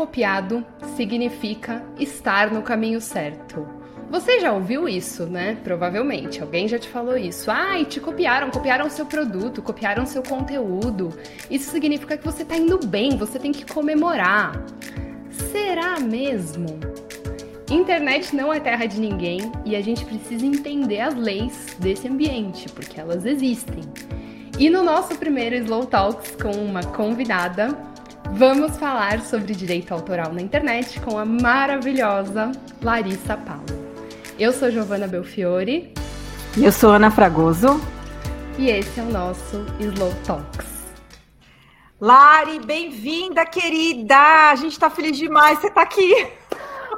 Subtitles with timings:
[0.00, 0.64] copiado
[0.96, 3.68] significa estar no caminho certo.
[4.10, 5.58] Você já ouviu isso, né?
[5.62, 6.40] Provavelmente.
[6.40, 7.50] Alguém já te falou isso.
[7.50, 11.10] Ai, te copiaram, copiaram seu produto, copiaram seu conteúdo.
[11.50, 14.64] Isso significa que você tá indo bem, você tem que comemorar.
[15.52, 16.80] Será mesmo?
[17.70, 22.70] Internet não é terra de ninguém e a gente precisa entender as leis desse ambiente,
[22.70, 23.84] porque elas existem.
[24.58, 27.89] E no nosso primeiro Slow Talks com uma convidada,
[28.32, 32.52] vamos falar sobre direito autoral na internet com a maravilhosa
[32.82, 33.64] Larissa Paulo.
[34.38, 35.92] Eu sou Giovana Belfiore.
[36.56, 37.80] E eu sou Ana Fragoso.
[38.58, 40.68] E esse é o nosso Slow Talks.
[42.00, 44.50] Lari, bem-vinda, querida!
[44.50, 46.26] A gente está feliz demais, você está aqui.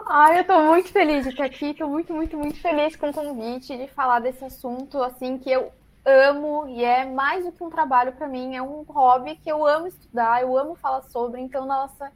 [0.06, 3.12] Ai, eu estou muito feliz de estar aqui, estou muito, muito, muito feliz com o
[3.12, 5.72] convite de falar desse assunto, assim, que eu
[6.04, 9.66] amo e é mais do que um trabalho para mim, é um hobby que eu
[9.66, 12.10] amo estudar, eu amo falar sobre, então, nossa,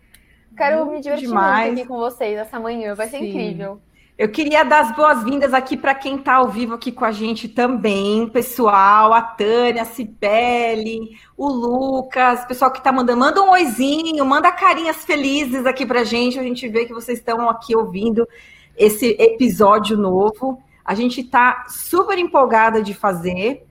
[0.57, 1.67] quero muito me divertir demais.
[1.69, 3.29] muito aqui com vocês essa manhã, vai ser Sim.
[3.29, 3.80] incrível.
[4.19, 7.51] Eu queria dar as boas-vindas aqui para quem está ao vivo aqui com a gente
[7.51, 14.25] também, pessoal, a Tânia, a Cibele, o Lucas, pessoal que está mandando, manda um oizinho,
[14.25, 18.27] manda carinhas felizes aqui para a gente, a gente vê que vocês estão aqui ouvindo
[18.75, 20.63] esse episódio novo.
[20.82, 23.66] A gente está super empolgada de fazer,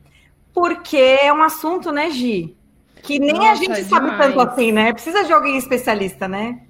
[0.56, 2.56] porque é um assunto, né, Gi?
[3.04, 4.94] Que nem Nossa, a gente sabe tanto assim, né?
[4.94, 6.62] Precisa de alguém especialista, né?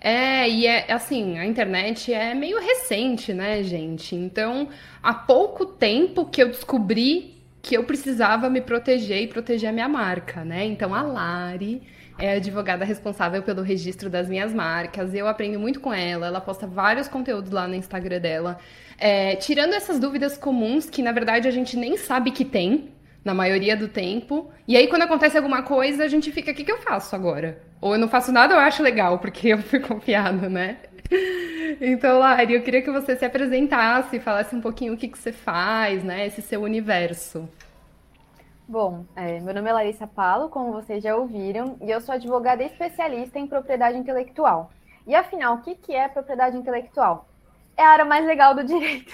[0.00, 4.16] É, e é assim, a internet é meio recente, né, gente?
[4.16, 4.68] Então,
[5.00, 9.88] há pouco tempo que eu descobri que eu precisava me proteger e proteger a minha
[9.88, 10.66] marca, né?
[10.66, 11.82] Então, a Lari
[12.18, 15.14] é a advogada responsável pelo registro das minhas marcas.
[15.14, 18.58] Eu aprendo muito com ela, ela posta vários conteúdos lá no Instagram dela.
[18.98, 22.90] É, tirando essas dúvidas comuns que, na verdade, a gente nem sabe que tem,
[23.24, 24.50] na maioria do tempo.
[24.68, 27.62] E aí, quando acontece alguma coisa, a gente fica, o que, que eu faço agora?
[27.80, 30.78] Ou eu não faço nada, eu acho legal, porque eu fui confiado, né?
[31.80, 35.32] Então, Lari, eu queria que você se apresentasse, falasse um pouquinho o que, que você
[35.32, 36.26] faz, né?
[36.26, 37.48] Esse seu universo.
[38.66, 42.62] Bom, é, meu nome é Larissa Palo, como vocês já ouviram, e eu sou advogada
[42.62, 44.70] especialista em propriedade intelectual.
[45.06, 47.28] E afinal, o que, que é propriedade intelectual?
[47.76, 49.12] É a área mais legal do direito.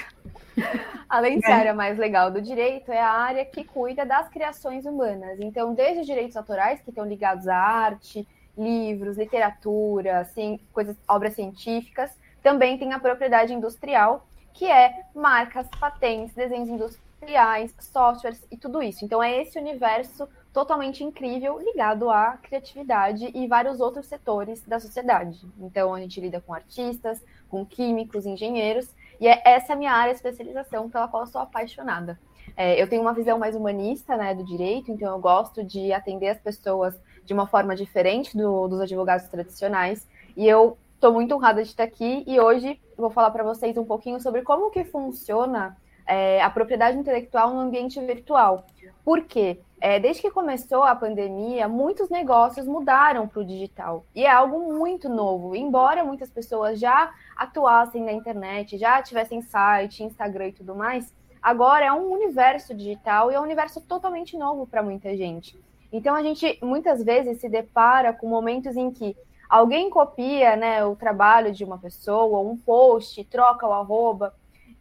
[1.09, 1.61] Além de ser a é.
[1.61, 5.41] área mais legal do direito, é a área que cuida das criações humanas.
[5.41, 8.27] Então, desde os direitos autorais, que estão ligados à arte,
[8.57, 12.11] livros, literatura, assim, coisas, obras científicas,
[12.43, 19.05] também tem a propriedade industrial, que é marcas, patentes, desenhos industriais, softwares e tudo isso.
[19.05, 25.41] Então, é esse universo totalmente incrível ligado à criatividade e vários outros setores da sociedade.
[25.59, 28.89] Então, a gente lida com artistas, com químicos, engenheiros,
[29.21, 32.19] e é essa minha área de especialização pela qual eu sou apaixonada.
[32.57, 36.29] É, eu tenho uma visão mais humanista né, do direito, então eu gosto de atender
[36.29, 40.09] as pessoas de uma forma diferente do, dos advogados tradicionais.
[40.37, 43.85] E eu estou muito honrada de estar aqui e hoje vou falar para vocês um
[43.85, 48.67] pouquinho sobre como que funciona é, a propriedade intelectual no ambiente virtual.
[49.05, 49.61] Por quê?
[49.81, 54.05] É, desde que começou a pandemia, muitos negócios mudaram para o digital.
[54.15, 55.57] E é algo muito novo.
[55.57, 61.87] Embora muitas pessoas já atuassem na internet, já tivessem site, Instagram e tudo mais, agora
[61.87, 65.59] é um universo digital e é um universo totalmente novo para muita gente.
[65.91, 69.17] Então a gente muitas vezes se depara com momentos em que
[69.49, 74.35] alguém copia né, o trabalho de uma pessoa, um post, troca o arroba,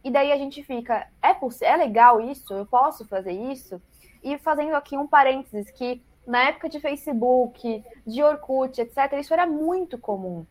[0.04, 2.52] e daí a gente fica, é, é legal isso?
[2.52, 3.80] Eu posso fazer isso?
[4.22, 9.46] E fazendo aqui um parênteses que na época de Facebook, de Orkut, etc., isso era
[9.46, 10.46] muito comum.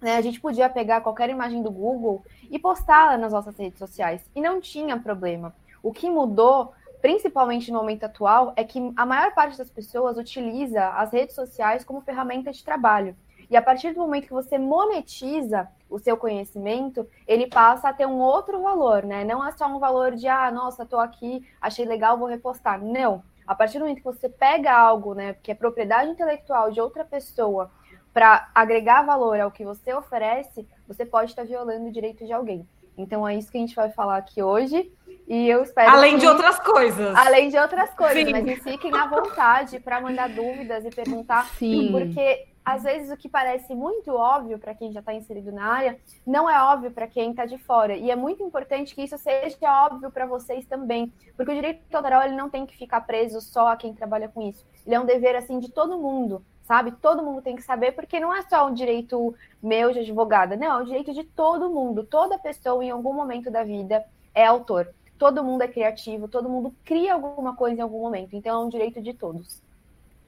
[0.00, 0.16] Né?
[0.16, 4.24] A gente podia pegar qualquer imagem do Google e postá-la nas nossas redes sociais.
[4.34, 5.54] E não tinha problema.
[5.82, 10.88] O que mudou, principalmente no momento atual, é que a maior parte das pessoas utiliza
[10.90, 13.16] as redes sociais como ferramenta de trabalho.
[13.50, 18.06] E a partir do momento que você monetiza o seu conhecimento, ele passa a ter
[18.06, 19.24] um outro valor, né?
[19.24, 22.82] Não é só um valor de, ah, nossa, tô aqui, achei legal, vou repostar.
[22.82, 23.22] Não.
[23.46, 27.04] A partir do momento que você pega algo, né, que é propriedade intelectual de outra
[27.04, 27.70] pessoa,
[28.12, 32.68] para agregar valor ao que você oferece, você pode estar violando o direito de alguém.
[32.96, 34.92] Então é isso que a gente vai falar aqui hoje.
[35.26, 35.90] E eu espero.
[35.90, 36.20] Além que...
[36.20, 37.14] de outras coisas.
[37.14, 38.32] Além de outras coisas, Sim.
[38.32, 41.46] mas fiquem à vontade para mandar dúvidas e perguntar.
[41.50, 41.92] Sim.
[41.92, 45.98] Porque às vezes o que parece muito óbvio para quem já está inserido na área,
[46.26, 47.96] não é óbvio para quem está de fora.
[47.96, 52.22] E é muito importante que isso seja óbvio para vocês também, porque o direito autoral
[52.22, 54.66] ele não tem que ficar preso só a quem trabalha com isso.
[54.84, 56.92] Ele é um dever assim de todo mundo, sabe?
[56.92, 60.78] Todo mundo tem que saber, porque não é só um direito meu de advogada, não,
[60.78, 62.04] é um direito de todo mundo.
[62.04, 64.94] Toda pessoa em algum momento da vida é autor.
[65.18, 68.36] Todo mundo é criativo, todo mundo cria alguma coisa em algum momento.
[68.36, 69.62] Então é um direito de todos.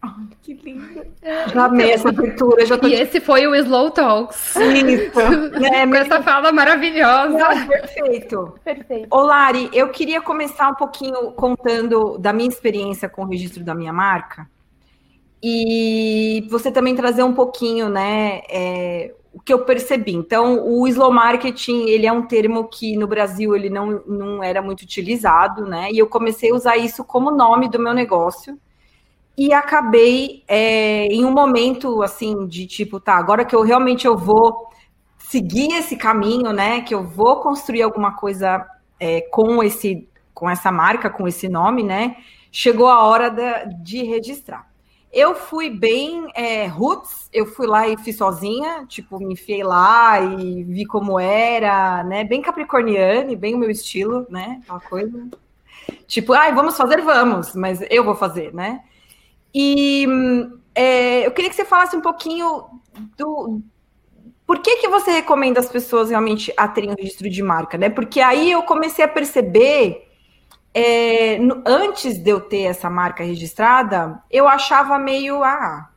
[0.03, 0.11] Ai,
[0.41, 1.05] que lindo.
[1.53, 2.65] Já amei essa abertura.
[2.65, 2.89] Já tô...
[2.89, 4.57] E esse foi o Slow Talks.
[4.57, 5.21] Isso.
[5.65, 7.37] É, Com essa fala maravilhosa.
[7.37, 8.55] Não, perfeito.
[8.65, 9.09] Perfeito.
[9.11, 13.75] Ô, Lari, eu queria começar um pouquinho contando da minha experiência com o registro da
[13.75, 14.49] minha marca.
[15.43, 20.15] E você também trazer um pouquinho, né, é, o que eu percebi.
[20.15, 24.61] Então, o slow marketing, ele é um termo que no Brasil ele não, não era
[24.61, 25.91] muito utilizado, né?
[25.91, 28.59] E eu comecei a usar isso como nome do meu negócio.
[29.37, 34.17] E acabei é, em um momento assim de tipo, tá, agora que eu realmente eu
[34.17, 34.69] vou
[35.19, 36.81] seguir esse caminho, né?
[36.83, 38.67] Que eu vou construir alguma coisa
[38.99, 42.17] é, com esse com essa marca, com esse nome, né?
[42.51, 43.29] Chegou a hora
[43.83, 44.71] de registrar.
[45.13, 50.21] Eu fui bem é, roots, eu fui lá e fiz sozinha, tipo, me enfiei lá
[50.21, 52.25] e vi como era, né?
[52.25, 54.61] Bem capricorniane, bem o meu estilo, né?
[54.63, 55.29] Aquela coisa.
[56.07, 58.81] Tipo, ai, vamos fazer, vamos, mas eu vou fazer, né?
[59.55, 60.07] E
[60.75, 62.65] é, eu queria que você falasse um pouquinho
[63.17, 63.61] do.
[64.47, 67.89] Por que, que você recomenda as pessoas realmente a terem um registro de marca, né?
[67.89, 70.09] Porque aí eu comecei a perceber
[70.73, 75.43] é, no, antes de eu ter essa marca registrada, eu achava meio.
[75.43, 75.91] Ah,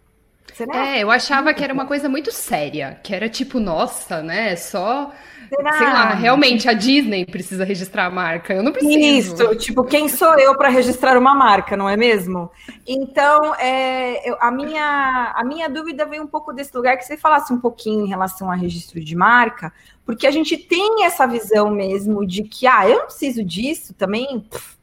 [0.54, 0.88] será?
[0.88, 4.56] É, eu achava que era uma coisa muito séria, que era tipo, nossa, né?
[4.56, 5.12] Só.
[5.56, 5.78] Será?
[5.78, 8.54] Sei lá, realmente a Disney precisa registrar a marca.
[8.54, 9.36] Eu não preciso.
[9.36, 12.50] Isso, tipo, quem sou eu para registrar uma marca, não é mesmo?
[12.88, 17.16] Então, é, eu, a, minha, a minha dúvida veio um pouco desse lugar que você
[17.16, 19.72] falasse um pouquinho em relação a registro de marca,
[20.06, 24.40] porque a gente tem essa visão mesmo de que, ah, eu não preciso disso também.
[24.42, 24.76] Pff,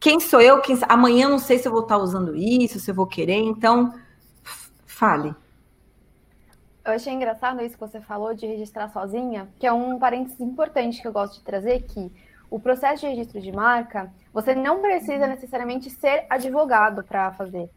[0.00, 0.60] quem sou eu?
[0.60, 0.78] Quem...
[0.88, 3.38] Amanhã não sei se eu vou estar usando isso, se eu vou querer.
[3.38, 3.92] Então,
[4.42, 5.34] pff, fale.
[6.88, 11.02] Eu achei engraçado isso que você falou de registrar sozinha, que é um parênteses importante
[11.02, 12.10] que eu gosto de trazer, que
[12.48, 17.68] o processo de registro de marca, você não precisa necessariamente ser advogado para fazer.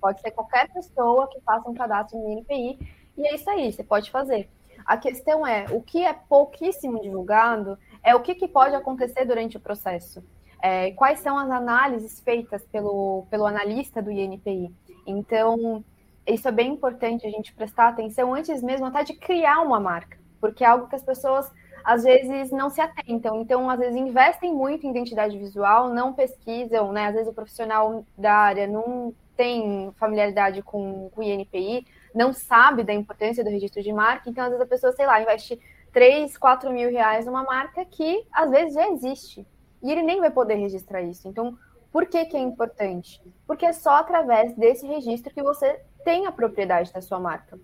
[0.00, 2.78] Pode ser qualquer pessoa que faça um cadastro no INPI,
[3.18, 4.48] e é isso aí, você pode fazer.
[4.86, 9.56] A questão é, o que é pouquíssimo divulgado é o que, que pode acontecer durante
[9.56, 10.22] o processo.
[10.62, 14.72] É, quais são as análises feitas pelo, pelo analista do INPI.
[15.04, 15.84] Então,
[16.26, 20.18] isso é bem importante a gente prestar atenção antes mesmo até de criar uma marca,
[20.40, 21.50] porque é algo que as pessoas
[21.84, 23.40] às vezes não se atentam.
[23.40, 27.06] Então, às vezes investem muito em identidade visual, não pesquisam, né?
[27.06, 32.84] Às vezes o profissional da área não tem familiaridade com, com o INPI, não sabe
[32.84, 35.58] da importância do registro de marca, então às vezes a pessoa, sei lá, investe
[35.92, 39.46] 3, 4 mil reais numa marca que às vezes já existe.
[39.82, 41.26] E ele nem vai poder registrar isso.
[41.26, 41.56] Então,
[41.90, 43.20] por que, que é importante?
[43.46, 47.58] Porque é só através desse registro que você tem a propriedade da sua marca.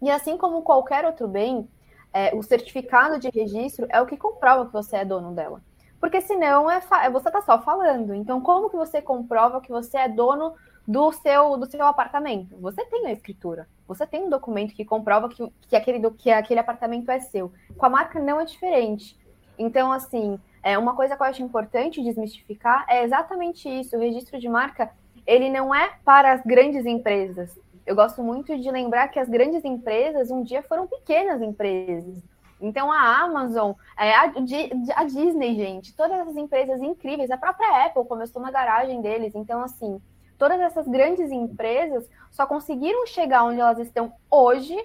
[0.00, 1.68] E assim como qualquer outro bem,
[2.12, 5.62] é, o certificado de registro é o que comprova que você é dono dela.
[6.00, 6.80] Porque senão é
[7.10, 8.12] você está só falando.
[8.12, 10.52] Então, como que você comprova que você é dono
[10.86, 12.56] do seu, do seu apartamento.
[12.58, 16.60] Você tem a escritura, você tem um documento que comprova que, que, aquele, que aquele
[16.60, 17.52] apartamento é seu.
[17.76, 19.16] Com a marca não é diferente.
[19.58, 23.96] Então, assim, é uma coisa que eu acho importante desmistificar é exatamente isso.
[23.96, 24.90] O registro de marca,
[25.26, 27.56] ele não é para as grandes empresas.
[27.86, 32.22] Eu gosto muito de lembrar que as grandes empresas um dia foram pequenas empresas.
[32.60, 38.40] Então a Amazon, é, a, Disney, gente, todas essas empresas incríveis, a própria Apple começou
[38.40, 39.34] na garagem deles.
[39.34, 40.00] Então, assim,
[40.38, 44.76] todas essas grandes empresas só conseguiram chegar onde elas estão hoje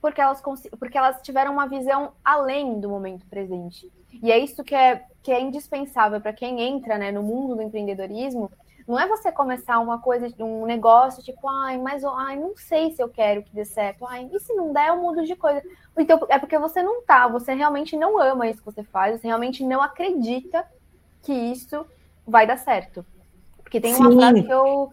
[0.00, 0.42] porque elas,
[0.78, 3.90] porque elas tiveram uma visão além do momento presente.
[4.22, 7.62] E é isso que é, que é indispensável para quem entra né, no mundo do
[7.62, 8.50] empreendedorismo.
[8.90, 13.00] Não é você começar uma coisa, um negócio tipo, ai, mas ai, não sei se
[13.00, 14.04] eu quero que dê certo.
[14.04, 15.62] Ai, e se não der, eu mudo de coisa.
[15.96, 19.28] Então, é porque você não tá, você realmente não ama isso que você faz, você
[19.28, 20.64] realmente não acredita
[21.22, 21.86] que isso
[22.26, 23.06] vai dar certo.
[23.62, 24.16] Porque tem uma Sim.
[24.18, 24.90] frase que eu,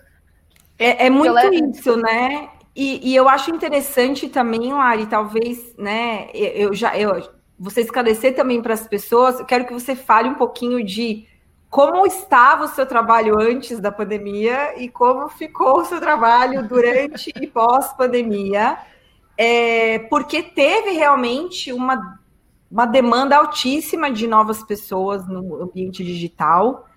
[0.78, 2.52] é, é muito isso, né?
[2.76, 6.30] E, e, eu acho interessante também, Lari, talvez, né?
[6.36, 7.28] Eu já, eu,
[7.58, 9.40] você esclarecer também para as pessoas.
[9.40, 11.26] Eu quero que você fale um pouquinho de
[11.70, 17.32] como estava o seu trabalho antes da pandemia e como ficou o seu trabalho durante
[17.40, 18.78] e pós-pandemia,
[19.38, 22.20] é, porque teve realmente uma,
[22.72, 26.88] uma demanda altíssima de novas pessoas no ambiente digital.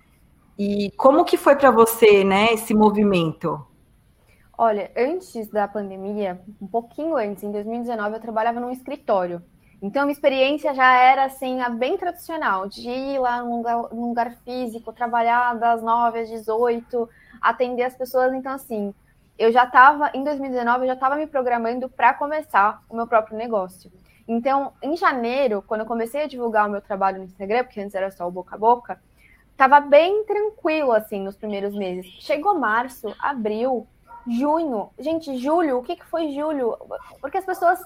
[0.57, 3.65] E como que foi para você, né, esse movimento?
[4.57, 9.41] Olha, antes da pandemia, um pouquinho antes, em 2019, eu trabalhava num escritório.
[9.81, 14.35] Então, minha experiência já era, assim, bem tradicional, de ir lá num lugar, num lugar
[14.45, 17.09] físico, trabalhar das 9 às 18,
[17.41, 18.31] atender as pessoas.
[18.33, 18.93] Então, assim,
[19.39, 23.35] eu já estava, em 2019, eu já estava me programando para começar o meu próprio
[23.35, 23.91] negócio.
[24.27, 27.95] Então, em janeiro, quando eu comecei a divulgar o meu trabalho no Instagram, porque antes
[27.95, 29.01] era só o boca a boca,
[29.51, 32.05] estava bem tranquilo, assim, nos primeiros meses.
[32.19, 33.87] Chegou março, abril,
[34.27, 34.91] junho.
[34.99, 36.77] Gente, julho, o que, que foi julho?
[37.19, 37.79] Porque as pessoas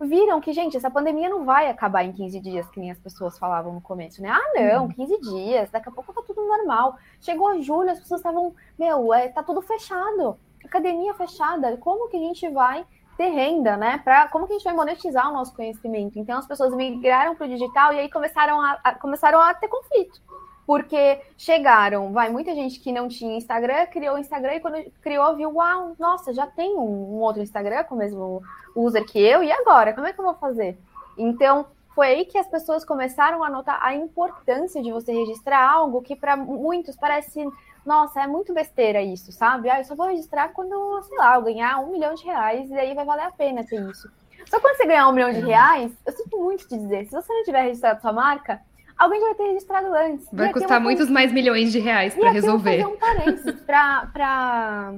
[0.00, 3.38] viram que, gente, essa pandemia não vai acabar em 15 dias, que nem as pessoas
[3.38, 4.28] falavam no começo, né?
[4.28, 5.20] Ah, não, 15 uhum.
[5.20, 6.98] dias, daqui a pouco tá tudo normal.
[7.20, 12.20] Chegou julho, as pessoas estavam, meu, é, tá tudo fechado, academia fechada, como que a
[12.20, 12.84] gente vai
[13.16, 13.98] ter renda, né?
[14.04, 16.18] Pra, como que a gente vai monetizar o nosso conhecimento?
[16.18, 19.68] Então as pessoas migraram para o digital e aí começaram a, a, começaram a ter
[19.68, 20.20] conflito.
[20.66, 25.36] Porque chegaram, vai, muita gente que não tinha Instagram, criou o Instagram e quando criou,
[25.36, 28.42] viu, uau, nossa, já tem um, outro Instagram com o mesmo
[28.74, 29.92] user que eu, e agora?
[29.92, 30.76] Como é que eu vou fazer?
[31.16, 36.02] Então, foi aí que as pessoas começaram a notar a importância de você registrar algo
[36.02, 37.48] que para muitos parece
[37.86, 39.70] nossa, é muito besteira isso, sabe?
[39.70, 42.74] Ah, eu só vou registrar quando, sei lá, eu ganhar um milhão de reais e
[42.74, 44.10] aí vai valer a pena ter isso.
[44.50, 47.32] Só quando você ganhar um milhão de reais, eu sinto muito te dizer, se você
[47.32, 48.60] não tiver registrado sua marca,
[48.98, 50.28] alguém já vai ter registrado antes.
[50.32, 52.80] Vai custar muitos mais milhões de reais para resolver.
[52.80, 54.94] Eu um parênteses para para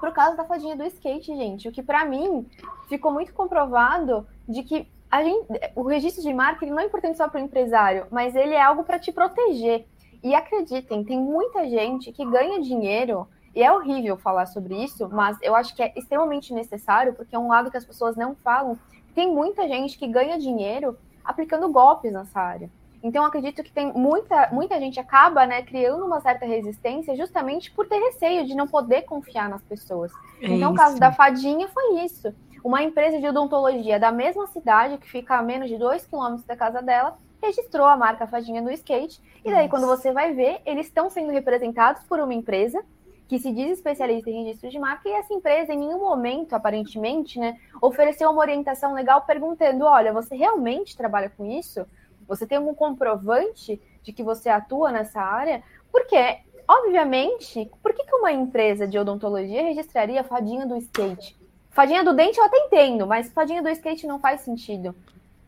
[0.00, 2.46] pro caso da fadinha do skate, gente, o que para mim
[2.88, 7.18] ficou muito comprovado de que a gente, o registro de marca ele não é importante
[7.18, 9.84] só para o empresário, mas ele é algo para te proteger.
[10.22, 15.36] E acreditem, tem muita gente que ganha dinheiro, e é horrível falar sobre isso, mas
[15.42, 18.78] eu acho que é extremamente necessário, porque é um lado que as pessoas não falam.
[19.14, 22.70] Tem muita gente que ganha dinheiro aplicando golpes nessa área.
[23.02, 27.88] Então, acredito que tem muita, muita gente acaba né, criando uma certa resistência justamente por
[27.88, 30.12] ter receio de não poder confiar nas pessoas.
[30.42, 32.34] É então, o caso da fadinha foi isso.
[32.62, 36.54] Uma empresa de odontologia da mesma cidade, que fica a menos de dois quilômetros da
[36.54, 39.20] casa dela, registrou a marca Fadinha no skate.
[39.44, 39.68] E daí, Nossa.
[39.68, 42.84] quando você vai ver, eles estão sendo representados por uma empresa
[43.26, 47.38] que se diz especialista em registro de marca, e essa empresa, em nenhum momento, aparentemente,
[47.38, 51.86] né, ofereceu uma orientação legal perguntando: olha, você realmente trabalha com isso?
[52.30, 55.64] Você tem algum comprovante de que você atua nessa área?
[55.90, 61.36] Porque, obviamente, por que, que uma empresa de odontologia registraria fadinha do skate?
[61.70, 64.94] Fadinha do dente eu até entendo, mas fadinha do skate não faz sentido.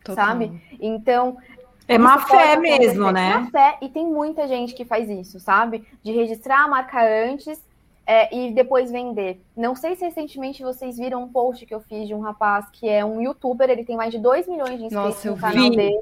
[0.04, 0.26] Total.
[0.26, 0.60] Sabe?
[0.80, 1.38] Então,
[1.86, 3.38] é má fé mesmo, né?
[3.38, 5.86] Má fé, e tem muita gente que faz isso, sabe?
[6.02, 7.64] De registrar a marca antes
[8.04, 9.40] é, e depois vender.
[9.56, 12.88] Não sei se recentemente vocês viram um post que eu fiz de um rapaz que
[12.88, 15.76] é um youtuber, ele tem mais de 2 milhões de inscritos Nossa, no canal vi.
[15.76, 16.00] dele.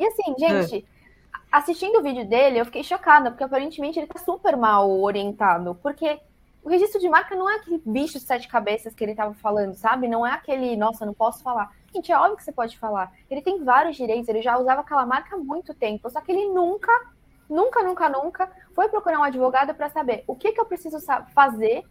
[0.00, 1.38] E assim, gente, é.
[1.52, 5.74] assistindo o vídeo dele, eu fiquei chocada, porque aparentemente ele tá super mal orientado.
[5.82, 6.18] Porque
[6.64, 9.74] o registro de marca não é aquele bicho de sete cabeças que ele tava falando,
[9.74, 10.08] sabe?
[10.08, 11.70] Não é aquele, nossa, não posso falar.
[11.94, 13.12] Gente, é óbvio que você pode falar.
[13.28, 16.48] Ele tem vários direitos, ele já usava aquela marca há muito tempo, só que ele
[16.48, 16.92] nunca,
[17.48, 20.98] nunca, nunca, nunca foi procurar um advogado para saber o que, que eu preciso
[21.34, 21.84] fazer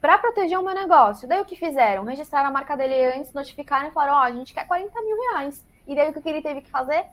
[0.00, 1.28] para proteger o meu negócio.
[1.28, 2.04] Daí o que fizeram?
[2.04, 5.20] Registraram a marca dele antes, notificaram e falaram: Ó, oh, a gente quer 40 mil
[5.30, 5.62] reais.
[5.86, 7.06] E daí o que ele teve que fazer?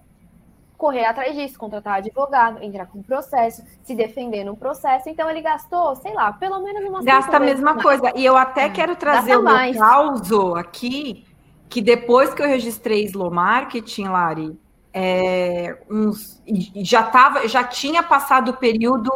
[0.82, 5.08] Correr atrás disso, contratar advogado, entrar com processo, se defender no processo.
[5.08, 8.12] Então ele gastou, sei lá, pelo menos uma Gasta a mesma coisa.
[8.16, 8.70] E eu até é.
[8.70, 11.24] quero trazer o meu caos aqui
[11.70, 14.60] que depois que eu registrei Slow Marketing, Lari,
[14.92, 16.42] é, uns,
[16.78, 19.12] já, tava, já tinha passado o período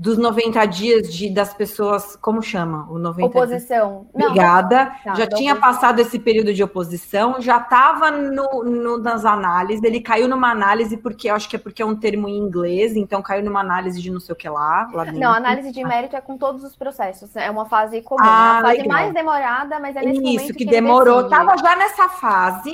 [0.00, 2.90] dos 90 dias de, das pessoas, como chama?
[2.90, 4.06] O 90 oposição.
[4.14, 4.30] Dias.
[4.30, 4.84] Obrigada.
[4.84, 5.60] Não, tá, já tinha oposição.
[5.60, 10.96] passado esse período de oposição, já estava no, no, nas análises, ele caiu numa análise,
[10.96, 14.00] porque eu acho que é porque é um termo em inglês, então caiu numa análise
[14.00, 14.88] de não sei o que lá.
[14.90, 17.36] lá não, análise de mérito é com todos os processos.
[17.36, 18.24] É uma fase comum.
[18.24, 18.88] Ah, é uma fase legal.
[18.88, 21.28] mais demorada, mas é nesse Isso, que, que demorou.
[21.28, 22.72] Tava já nessa fase.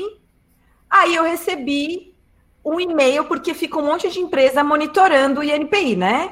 [0.88, 2.14] Aí eu recebi
[2.64, 6.30] um e-mail, porque fica um monte de empresa monitorando o INPI, né?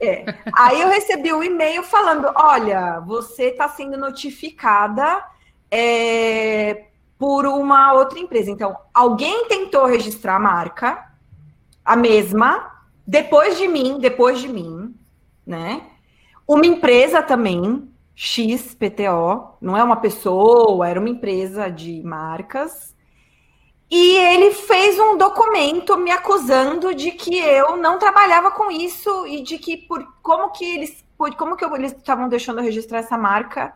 [0.00, 0.24] É.
[0.56, 5.22] Aí eu recebi um e-mail falando: olha, você está sendo notificada
[5.70, 6.86] é,
[7.18, 8.50] por uma outra empresa.
[8.50, 11.06] Então, alguém tentou registrar a marca,
[11.84, 12.70] a mesma,
[13.06, 14.94] depois de mim, depois de mim,
[15.46, 15.82] né?
[16.48, 22.96] Uma empresa também, XPTO, não é uma pessoa, era uma empresa de marcas.
[23.90, 29.42] E ele fez um documento me acusando de que eu não trabalhava com isso e
[29.42, 32.98] de que por como que eles por, como que eu, eles estavam deixando eu registrar
[32.98, 33.74] essa marca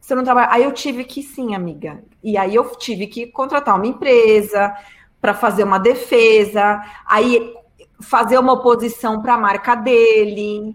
[0.00, 0.48] se eu não trabalha.
[0.50, 2.02] Aí eu tive que sim, amiga.
[2.22, 4.74] E aí eu tive que contratar uma empresa
[5.20, 7.54] para fazer uma defesa, aí
[8.00, 10.74] fazer uma oposição para a marca dele.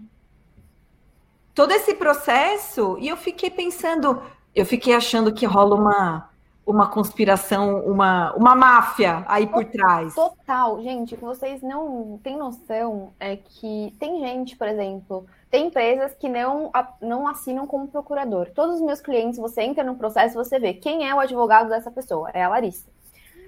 [1.54, 4.22] Todo esse processo, e eu fiquei pensando,
[4.54, 6.30] eu fiquei achando que rola uma
[6.66, 10.12] uma conspiração, uma, uma máfia aí por trás.
[10.14, 15.68] Total, gente, o que vocês não têm noção é que tem gente, por exemplo, tem
[15.68, 18.50] empresas que não, não assinam como procurador.
[18.52, 21.90] Todos os meus clientes, você entra no processo, você vê quem é o advogado dessa
[21.90, 22.84] pessoa, é a Larissa.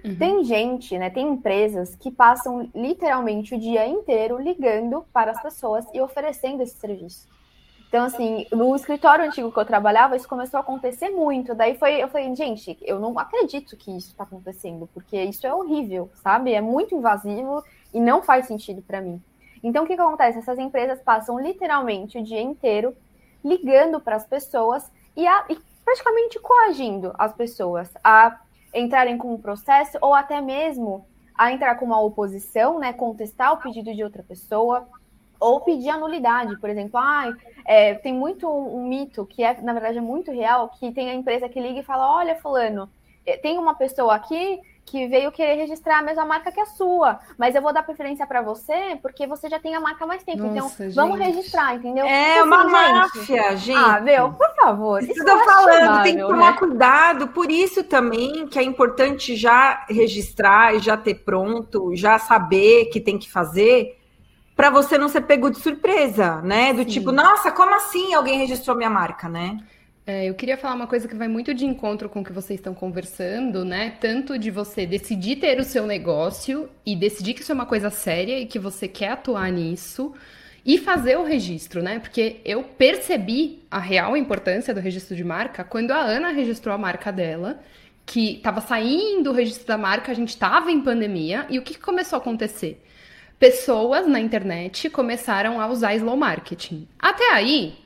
[0.04, 0.14] Uhum.
[0.14, 1.10] Tem gente, né?
[1.10, 6.76] Tem empresas que passam literalmente o dia inteiro ligando para as pessoas e oferecendo esse
[6.76, 7.26] serviço.
[7.88, 11.54] Então, assim, no escritório antigo que eu trabalhava, isso começou a acontecer muito.
[11.54, 15.54] Daí foi, eu falei, gente, eu não acredito que isso está acontecendo, porque isso é
[15.54, 16.52] horrível, sabe?
[16.52, 19.22] É muito invasivo e não faz sentido para mim.
[19.62, 20.38] Então, o que, que acontece?
[20.38, 22.94] Essas empresas passam literalmente o dia inteiro
[23.42, 28.38] ligando para as pessoas e, a, e praticamente coagindo as pessoas a
[28.74, 33.58] entrarem com um processo ou até mesmo a entrar com uma oposição, né, contestar o
[33.58, 34.86] pedido de outra pessoa,
[35.40, 36.98] ou pedir a nulidade, por exemplo.
[36.98, 37.32] Ah,
[37.64, 41.10] é, tem muito um, um, mito que é, na verdade, é muito real, que tem
[41.10, 42.88] a empresa que liga e fala, olha, fulano,
[43.26, 47.20] é, tem uma pessoa aqui que veio querer registrar a mesma marca que a sua,
[47.36, 50.22] mas eu vou dar preferência para você porque você já tem a marca há mais
[50.22, 50.38] tempo.
[50.38, 52.06] Então, Nossa, então, vamos registrar, entendeu?
[52.06, 53.76] É uma assim, máfia, gente.
[53.76, 55.02] Ah, meu, por favor.
[55.02, 56.58] Isso eu tô falando, tem que tomar né?
[56.58, 57.28] cuidado.
[57.28, 62.98] Por isso também que é importante já registrar e já ter pronto, já saber que
[62.98, 63.97] tem que fazer
[64.58, 66.72] para você não ser pego de surpresa, né?
[66.72, 66.88] Do Sim.
[66.88, 69.56] tipo, nossa, como assim alguém registrou minha marca, né?
[70.04, 72.58] É, eu queria falar uma coisa que vai muito de encontro com o que vocês
[72.58, 73.94] estão conversando, né?
[74.00, 77.88] Tanto de você decidir ter o seu negócio e decidir que isso é uma coisa
[77.88, 80.12] séria e que você quer atuar nisso
[80.66, 82.00] e fazer o registro, né?
[82.00, 86.78] Porque eu percebi a real importância do registro de marca quando a Ana registrou a
[86.78, 87.60] marca dela,
[88.04, 91.78] que estava saindo o registro da marca, a gente estava em pandemia, e o que
[91.78, 92.82] começou a acontecer?
[93.38, 96.88] Pessoas na internet começaram a usar slow marketing.
[96.98, 97.78] Até aí,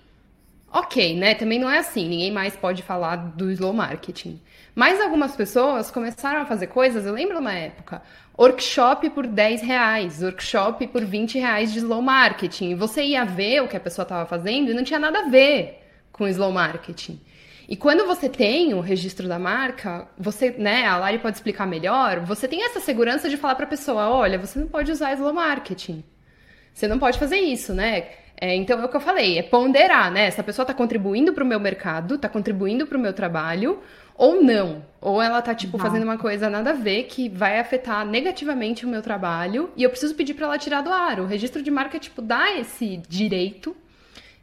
[0.73, 1.35] ok, né?
[1.35, 4.41] Também não é assim, ninguém mais pode falar do slow marketing.
[4.75, 8.01] Mas algumas pessoas começaram a fazer coisas, eu lembro uma época,
[8.39, 12.75] workshop por 10 reais, workshop por 20 reais de slow marketing.
[12.77, 15.81] Você ia ver o que a pessoa estava fazendo e não tinha nada a ver
[16.11, 17.21] com slow marketing.
[17.73, 22.21] E quando você tem o registro da marca, você, né, a Lari pode explicar melhor,
[22.21, 25.33] você tem essa segurança de falar para a pessoa, olha, você não pode usar slow
[25.33, 26.05] marketing.
[26.75, 28.09] Você não pode fazer isso, né?
[28.39, 30.27] É, então é o que eu falei, é ponderar, né?
[30.27, 33.79] Essa pessoa está contribuindo para o meu mercado, está contribuindo para o meu trabalho,
[34.17, 34.85] ou não.
[35.01, 38.89] Ou ela está tipo, fazendo uma coisa nada a ver que vai afetar negativamente o
[38.89, 41.21] meu trabalho e eu preciso pedir para ela tirar do ar.
[41.21, 43.75] O registro de marca, tipo, dá esse direito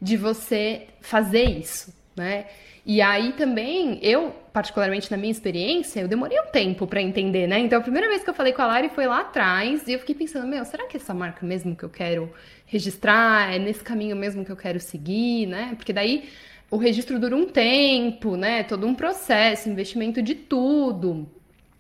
[0.02, 2.48] de você fazer isso, né?
[2.90, 7.60] E aí também, eu, particularmente na minha experiência, eu demorei um tempo para entender, né?
[7.60, 10.00] Então a primeira vez que eu falei com a Lari foi lá atrás e eu
[10.00, 12.34] fiquei pensando, meu, será que é essa marca mesmo que eu quero
[12.66, 13.54] registrar?
[13.54, 15.74] É nesse caminho mesmo que eu quero seguir, né?
[15.76, 16.30] Porque daí
[16.72, 18.64] o registro dura um tempo, né?
[18.64, 21.30] Todo um processo, investimento de tudo.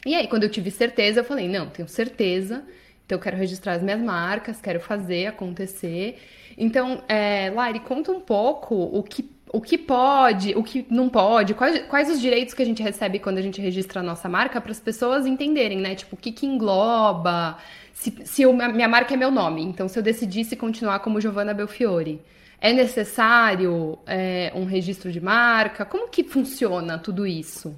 [0.06, 2.63] E aí, quando eu tive certeza, eu falei, não, tenho certeza,
[3.04, 6.19] então eu quero registrar as minhas marcas, quero fazer acontecer.
[6.56, 11.54] Então, é, Lari, conta um pouco o que o que pode, o que não pode,
[11.56, 14.62] quais, quais os direitos que a gente recebe quando a gente registra a nossa marca
[14.62, 15.96] para as pessoas entenderem, né?
[15.96, 17.58] Tipo, o que, que engloba,
[17.94, 21.54] se, se a minha marca é meu nome, então se eu decidisse continuar como Giovanna
[21.54, 22.22] Belfiore,
[22.62, 25.84] é necessário é, um registro de marca?
[25.84, 27.76] Como que funciona tudo isso?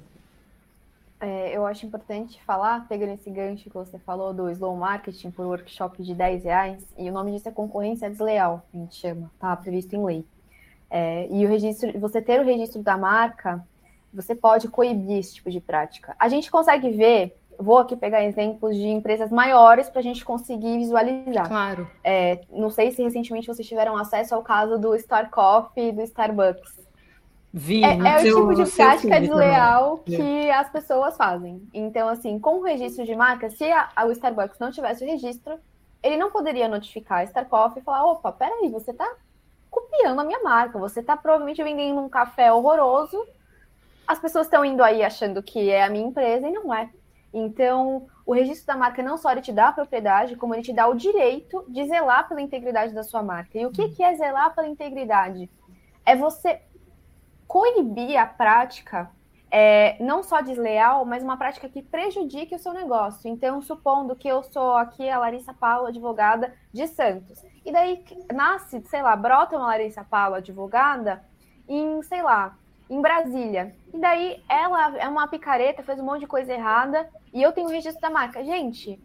[1.20, 5.46] É, eu acho importante falar, pegando esse gancho que você falou do slow marketing por
[5.46, 9.54] workshop de 10 reais, e o nome disso é concorrência desleal, a gente chama, tá
[9.56, 10.24] previsto em lei.
[10.94, 13.66] É, e o registro, você ter o registro da marca,
[14.12, 16.14] você pode coibir esse tipo de prática.
[16.18, 20.76] A gente consegue ver, vou aqui pegar exemplos de empresas maiores para a gente conseguir
[20.76, 21.48] visualizar.
[21.48, 21.90] Claro.
[22.04, 26.02] É, não sei se recentemente vocês tiveram acesso ao caso do Star Coffee e do
[26.02, 26.82] Starbucks.
[27.54, 30.20] Vi, é, é o tipo de prática desleal também.
[30.20, 31.66] que as pessoas fazem.
[31.72, 35.06] Então, assim, com o registro de marca, se a, a, o Starbucks não tivesse o
[35.06, 35.58] registro,
[36.02, 39.10] ele não poderia notificar a Star Coffee e falar: opa, peraí, você está
[39.72, 40.78] copiando a minha marca.
[40.78, 43.26] Você está provavelmente vendendo um café horroroso.
[44.06, 46.90] As pessoas estão indo aí achando que é a minha empresa e não é.
[47.32, 50.72] Então, o registro da marca não só ele te dá a propriedade, como ele te
[50.72, 53.58] dá o direito de zelar pela integridade da sua marca.
[53.58, 55.50] E o que, que é zelar pela integridade?
[56.04, 56.60] É você
[57.48, 59.10] coibir a prática
[59.54, 63.28] é, não só desleal, mas uma prática que prejudique o seu negócio.
[63.28, 68.82] Então, supondo que eu sou aqui a Larissa Paulo, advogada de Santos, e daí nasce,
[68.86, 71.22] sei lá, brota uma Larissa Paulo, advogada,
[71.68, 72.56] em, sei lá,
[72.88, 73.76] em Brasília.
[73.92, 77.68] E daí ela é uma picareta, fez um monte de coisa errada, e eu tenho
[77.68, 78.42] registro da marca.
[78.42, 78.98] Gente,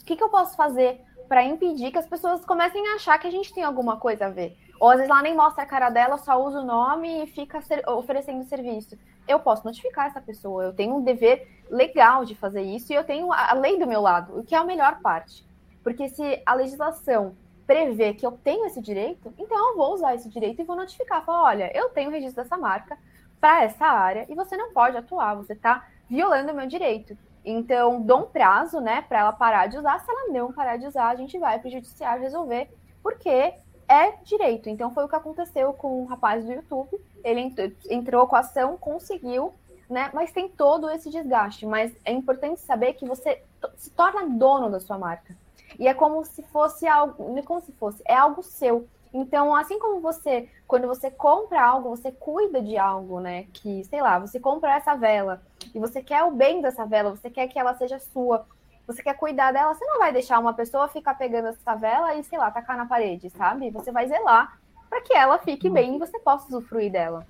[0.00, 3.26] o que, que eu posso fazer para impedir que as pessoas comecem a achar que
[3.26, 4.56] a gente tem alguma coisa a ver?
[4.78, 7.60] Ou às vezes ela nem mostra a cara dela, só usa o nome e fica
[7.88, 8.96] oferecendo serviço
[9.28, 13.04] eu posso notificar essa pessoa, eu tenho um dever legal de fazer isso e eu
[13.04, 15.46] tenho a lei do meu lado, o que é a melhor parte.
[15.84, 17.36] Porque se a legislação
[17.66, 21.24] prevê que eu tenho esse direito, então eu vou usar esse direito e vou notificar,
[21.24, 22.98] falar, olha, eu tenho registro dessa marca
[23.38, 27.16] para essa área e você não pode atuar, você está violando o meu direito.
[27.44, 30.00] Então, dou um prazo, né, para ela parar de usar.
[30.00, 32.68] Se ela não parar de usar, a gente vai para o judiciário resolver,
[33.02, 33.54] porque
[33.88, 34.68] é direito.
[34.68, 36.90] Então foi o que aconteceu com o rapaz do YouTube.
[37.24, 37.54] Ele
[37.90, 39.54] entrou com a ação, conseguiu,
[39.88, 40.10] né?
[40.12, 41.66] Mas tem todo esse desgaste.
[41.66, 43.42] Mas é importante saber que você
[43.76, 45.36] se torna dono da sua marca.
[45.78, 48.86] E é como se fosse algo, não é como se fosse, é algo seu.
[49.12, 53.46] Então, assim como você, quando você compra algo, você cuida de algo, né?
[53.52, 55.42] Que, sei lá, você compra essa vela
[55.74, 58.46] e você quer o bem dessa vela, você quer que ela seja sua,
[58.88, 62.24] você quer cuidar dela, você não vai deixar uma pessoa ficar pegando essa vela e,
[62.24, 63.70] sei lá, tacar na parede, sabe?
[63.70, 67.26] Você vai zelar para que ela fique bem e você possa usufruir dela.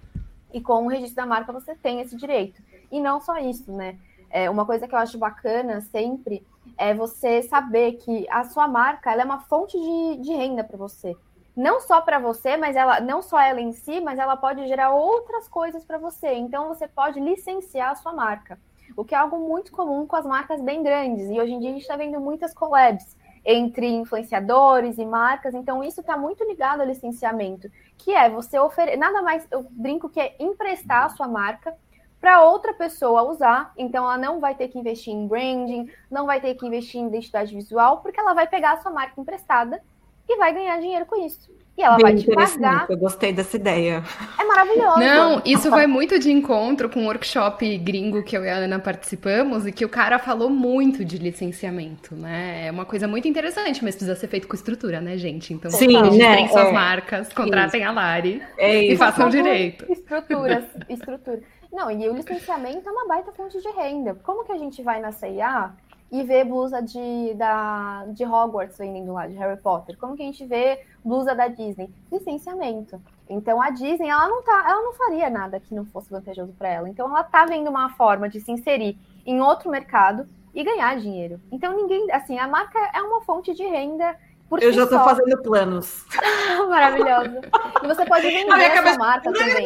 [0.53, 2.63] E com o registro da marca você tem esse direito.
[2.93, 3.99] E não só isso, né?
[4.31, 9.11] É, uma coisa que eu acho bacana sempre é você saber que a sua marca
[9.11, 11.17] ela é uma fonte de, de renda para você.
[11.57, 14.91] Não só para você, mas ela não só ela em si, mas ela pode gerar
[14.91, 16.35] outras coisas para você.
[16.35, 18.57] Então você pode licenciar a sua marca
[18.97, 21.29] o que é algo muito comum com as marcas bem grandes.
[21.31, 25.83] E hoje em dia a gente está vendo muitas collabs entre influenciadores e marcas, então
[25.83, 30.21] isso está muito ligado ao licenciamento, que é você oferecer, nada mais, eu brinco que
[30.21, 31.75] é emprestar a sua marca
[32.21, 36.41] para outra pessoa usar, então ela não vai ter que investir em branding, não vai
[36.41, 39.81] ter que investir em identidade visual, porque ela vai pegar a sua marca emprestada
[40.29, 41.51] e vai ganhar dinheiro com isso.
[41.79, 42.87] E ela Bem vai te pagar.
[42.91, 44.03] Eu gostei dessa ideia.
[44.37, 44.99] É maravilhoso.
[44.99, 48.57] Não, isso vai muito de encontro com o um workshop gringo que eu e a
[48.57, 52.67] Ana participamos e que o cara falou muito de licenciamento, né?
[52.67, 55.55] É uma coisa muito interessante, mas precisa ser feito com estrutura, né, gente?
[55.55, 56.35] Então, Sim, né?
[56.35, 56.73] tem suas é.
[56.73, 57.91] marcas, contratem isso.
[57.91, 59.87] a Lari é e façam direito.
[59.89, 61.41] Estruturas, estrutura.
[61.73, 64.17] Não, e o licenciamento é uma baita fonte de renda.
[64.25, 65.71] Como que a gente vai na CIA
[66.11, 69.97] e vê blusa de, da, de Hogwarts vendendo lá, de Harry Potter?
[69.99, 71.91] Como que a gente vê blusa da Disney?
[72.11, 73.01] Licenciamento.
[73.29, 76.69] Então a Disney, ela não tá, ela não faria nada que não fosse vantajoso para
[76.69, 76.89] ela.
[76.89, 81.41] Então ela tá vendo uma forma de se inserir em outro mercado e ganhar dinheiro.
[81.53, 84.17] Então ninguém, assim, a marca é uma fonte de renda
[84.49, 86.07] por Eu já estou fazendo planos.
[86.69, 87.41] Maravilhoso.
[87.83, 88.95] E você pode vender a cabeça...
[88.95, 89.65] sua marca também.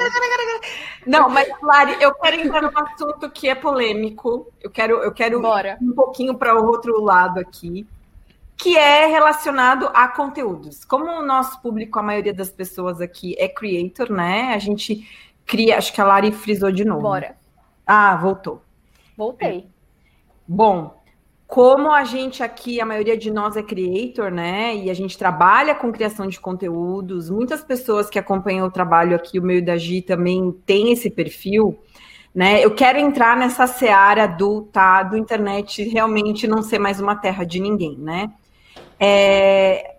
[1.07, 4.51] Não, mas, Lari, eu quero entrar num assunto que é polêmico.
[4.61, 5.79] Eu quero, eu quero Bora.
[5.81, 7.87] um pouquinho para o outro lado aqui,
[8.57, 10.85] que é relacionado a conteúdos.
[10.85, 14.53] Como o nosso público, a maioria das pessoas aqui é creator, né?
[14.53, 15.09] A gente
[15.47, 17.03] cria, acho que a Lari frisou de novo.
[17.03, 17.37] Bora.
[17.87, 18.63] Ah, voltou.
[19.17, 19.69] Voltei.
[20.47, 21.02] Bom,
[21.53, 24.75] como a gente aqui, a maioria de nós é creator, né?
[24.75, 29.39] E a gente trabalha com criação de conteúdos, muitas pessoas que acompanham o trabalho aqui,
[29.39, 31.79] o meio da Gi, também tem esse perfil,
[32.35, 32.65] né?
[32.65, 37.45] Eu quero entrar nessa seara do, tá, do internet realmente não ser mais uma terra
[37.45, 38.33] de ninguém, né?
[38.99, 39.97] É,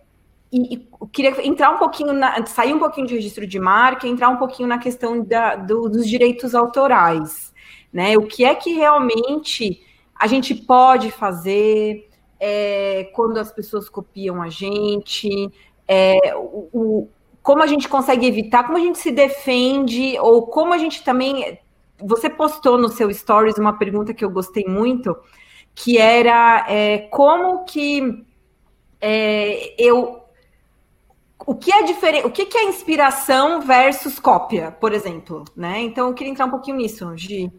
[0.52, 4.30] e, e queria entrar um pouquinho, na, sair um pouquinho de registro de marca, entrar
[4.30, 7.54] um pouquinho na questão da, do, dos direitos autorais,
[7.94, 8.18] né?
[8.18, 9.84] O que é que realmente
[10.16, 15.50] a gente pode fazer é, quando as pessoas copiam a gente,
[15.88, 17.10] é, o, o,
[17.42, 21.60] como a gente consegue evitar, como a gente se defende, ou como a gente também.
[22.00, 25.16] Você postou no seu stories uma pergunta que eu gostei muito,
[25.74, 28.26] que era é, como que
[29.00, 30.24] é, eu
[31.46, 35.82] o que é diferente, o que, é inspiração versus cópia, por exemplo, né?
[35.82, 37.52] Então eu queria entrar um pouquinho nisso, Gi.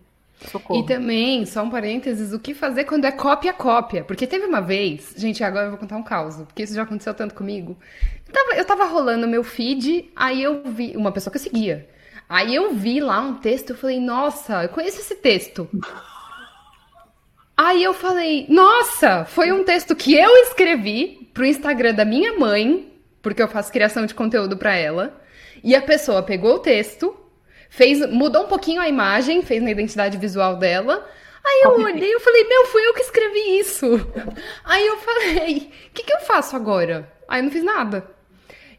[0.48, 0.80] Socorro.
[0.80, 4.04] E também, só um parênteses, o que fazer quando é cópia-cópia?
[4.04, 7.14] Porque teve uma vez, gente, agora eu vou contar um caos, porque isso já aconteceu
[7.14, 7.76] tanto comigo.
[8.26, 11.88] Eu tava, eu tava rolando meu feed, aí eu vi, uma pessoa que eu seguia.
[12.28, 15.68] Aí eu vi lá um texto, eu falei, nossa, eu conheço esse texto.
[17.57, 22.92] Aí eu falei, nossa, foi um texto que eu escrevi pro Instagram da minha mãe,
[23.22, 25.20] porque eu faço criação de conteúdo para ela.
[25.62, 27.16] E a pessoa pegou o texto,
[27.68, 31.07] fez, mudou um pouquinho a imagem, fez na identidade visual dela.
[31.44, 33.87] Aí eu olhei e falei, meu, fui eu que escrevi isso.
[34.64, 37.12] Aí eu falei, o que, que eu faço agora?
[37.29, 38.09] Aí eu não fiz nada.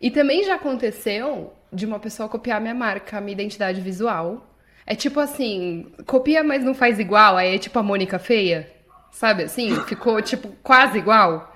[0.02, 4.56] E também já aconteceu de uma pessoa copiar minha marca, minha identidade visual.
[4.86, 7.38] É tipo assim, copia, mas não faz igual.
[7.38, 8.72] Aí é tipo a Mônica feia.
[9.12, 9.76] Sabe assim?
[9.82, 11.55] Ficou tipo quase igual.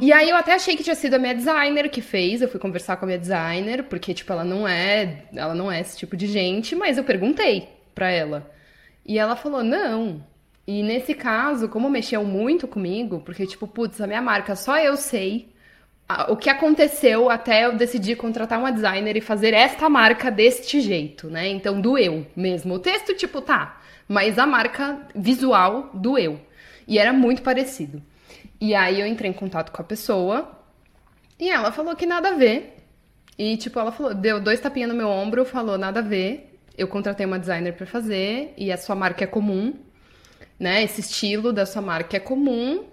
[0.00, 2.40] E aí eu até achei que tinha sido a minha designer que fez.
[2.40, 5.24] Eu fui conversar com a minha designer, porque, tipo, ela não é.
[5.34, 8.50] Ela não é esse tipo de gente, mas eu perguntei pra ela.
[9.04, 10.24] E ela falou, não.
[10.66, 14.96] E nesse caso, como mexeu muito comigo, porque, tipo, putz, a minha marca só eu
[14.96, 15.50] sei
[16.28, 21.28] o que aconteceu até eu decidir contratar uma designer e fazer esta marca deste jeito,
[21.28, 21.48] né?
[21.48, 22.74] Então, do eu mesmo.
[22.74, 26.40] O texto, tipo, tá, mas a marca visual do eu.
[26.86, 28.02] E era muito parecido.
[28.60, 30.50] E aí eu entrei em contato com a pessoa
[31.38, 32.76] e ela falou que nada a ver.
[33.38, 36.58] E, tipo, ela falou, deu dois tapinhas no meu ombro, falou nada a ver.
[36.76, 39.74] Eu contratei uma designer para fazer e a sua marca é comum,
[40.58, 40.82] né?
[40.82, 42.84] Esse estilo da sua marca é comum.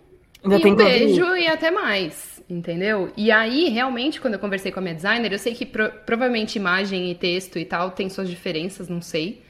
[0.43, 2.41] Ainda e um beijo e até mais.
[2.49, 3.11] entendeu?
[3.17, 6.55] E aí, realmente, quando eu conversei com a minha designer, eu sei que pro, provavelmente
[6.57, 9.43] imagem e texto e tal tem suas diferenças, não sei.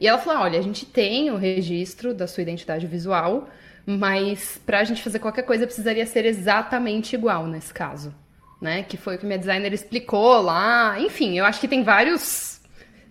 [0.00, 3.48] E ela falou: olha, a gente tem o registro da sua identidade visual,
[3.86, 8.14] mas pra gente fazer qualquer coisa precisaria ser exatamente igual nesse caso,
[8.60, 8.82] né?
[8.82, 10.98] Que foi o que minha designer explicou lá.
[11.00, 12.60] Enfim, eu acho que tem vários.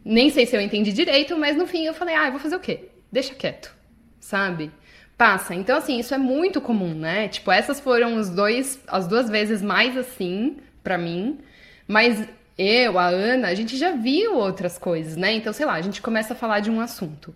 [0.03, 2.55] Nem sei se eu entendi direito, mas no fim eu falei: ah, eu vou fazer
[2.55, 2.89] o quê?
[3.12, 3.75] Deixa quieto,
[4.19, 4.71] sabe?
[5.17, 5.53] Passa.
[5.53, 7.27] Então, assim, isso é muito comum, né?
[7.27, 11.39] Tipo, essas foram os dois, as duas vezes mais assim, para mim.
[11.86, 12.25] Mas
[12.58, 15.34] eu, a Ana, a gente já viu outras coisas, né?
[15.34, 17.36] Então, sei lá, a gente começa a falar de um assunto.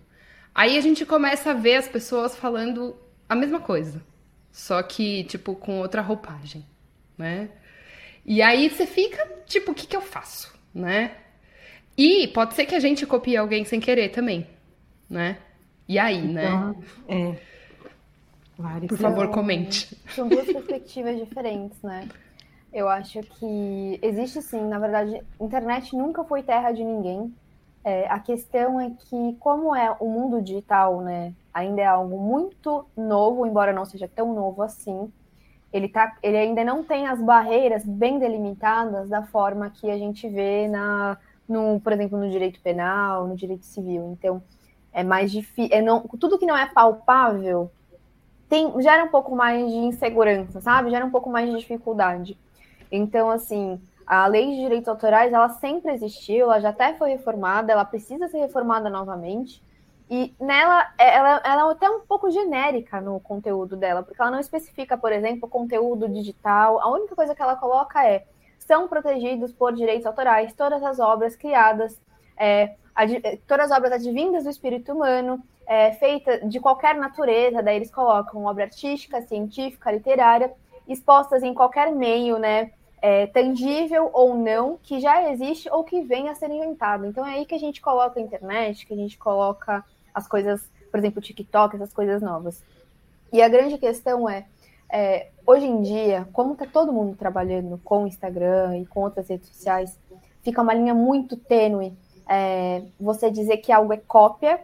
[0.54, 2.96] Aí a gente começa a ver as pessoas falando
[3.34, 4.02] a mesma coisa.
[4.50, 6.64] Só que, tipo, com outra roupagem,
[7.18, 7.50] né?
[8.24, 11.16] E aí você fica, tipo, o que, que eu faço, né?
[11.96, 14.46] E pode ser que a gente copie alguém sem querer também,
[15.08, 15.38] né?
[15.88, 16.46] E aí, né?
[16.46, 17.36] então, né?
[17.36, 17.54] É.
[18.86, 19.96] Por favor, comente.
[20.10, 22.08] São duas perspectivas diferentes, né?
[22.72, 27.34] Eu acho que existe sim, na verdade, internet nunca foi terra de ninguém.
[27.84, 32.84] É, a questão é que, como é o mundo digital, né, ainda é algo muito
[32.96, 35.10] novo, embora não seja tão novo assim,
[35.72, 40.28] ele, tá, ele ainda não tem as barreiras bem delimitadas da forma que a gente
[40.28, 41.16] vê na,
[41.48, 44.12] no, por exemplo, no direito penal, no direito civil.
[44.12, 44.42] Então,
[44.92, 45.76] é mais difícil.
[45.76, 47.70] É não, tudo que não é palpável
[48.48, 50.90] tem, gera um pouco mais de insegurança, sabe?
[50.90, 52.38] Gera um pouco mais de dificuldade.
[52.90, 57.72] Então, assim, a lei de direitos autorais, ela sempre existiu, ela já até foi reformada,
[57.72, 59.60] ela precisa ser reformada novamente.
[60.14, 64.38] E nela, ela, ela é até um pouco genérica no conteúdo dela, porque ela não
[64.38, 66.80] especifica, por exemplo, conteúdo digital.
[66.80, 68.24] A única coisa que ela coloca é:
[68.60, 72.00] são protegidos por direitos autorais todas as obras criadas,
[72.36, 72.76] é,
[73.44, 78.44] todas as obras advindas do espírito humano, é, feita de qualquer natureza, daí eles colocam
[78.44, 80.54] obra artística, científica, literária,
[80.86, 82.70] expostas em qualquer meio, né,
[83.02, 87.04] é, tangível ou não, que já existe ou que venha a ser inventado.
[87.04, 90.62] Então é aí que a gente coloca a internet, que a gente coloca as coisas,
[90.90, 92.62] por exemplo, o TikTok, essas coisas novas.
[93.32, 94.46] E a grande questão é,
[94.90, 99.48] é hoje em dia, como está todo mundo trabalhando com Instagram e com outras redes
[99.48, 99.98] sociais,
[100.42, 101.96] fica uma linha muito tênue
[102.28, 104.60] é, você dizer que algo é cópia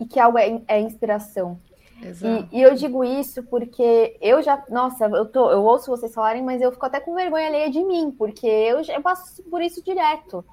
[0.00, 1.58] e que algo é, é inspiração.
[2.02, 6.42] E, e, eu digo isso porque eu já, nossa, eu, tô, eu ouço vocês falarem,
[6.42, 9.84] mas eu fico até com vergonha alheia de mim, porque eu, eu passo por isso
[9.84, 10.44] direto.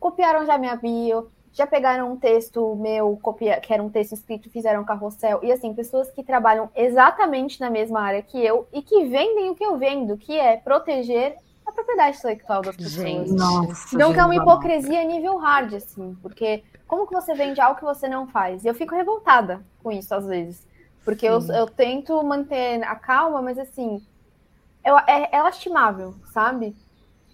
[0.00, 4.50] Copiaram já minha bio, já pegaram um texto meu, copia, que era um texto escrito,
[4.50, 5.38] fizeram um carrossel.
[5.42, 9.54] E assim, pessoas que trabalham exatamente na mesma área que eu e que vendem o
[9.54, 13.06] que eu vendo, que é proteger a propriedade intelectual das pessoas.
[13.06, 17.60] Gente, nossa, então, que é uma hipocrisia nível hard, assim, porque como que você vende
[17.60, 18.64] algo que você não faz?
[18.64, 20.66] E eu fico revoltada com isso às vezes.
[21.04, 24.02] Porque eu, eu, tento manter a calma, mas assim,
[24.84, 26.74] eu, é, é lastimável, sabe?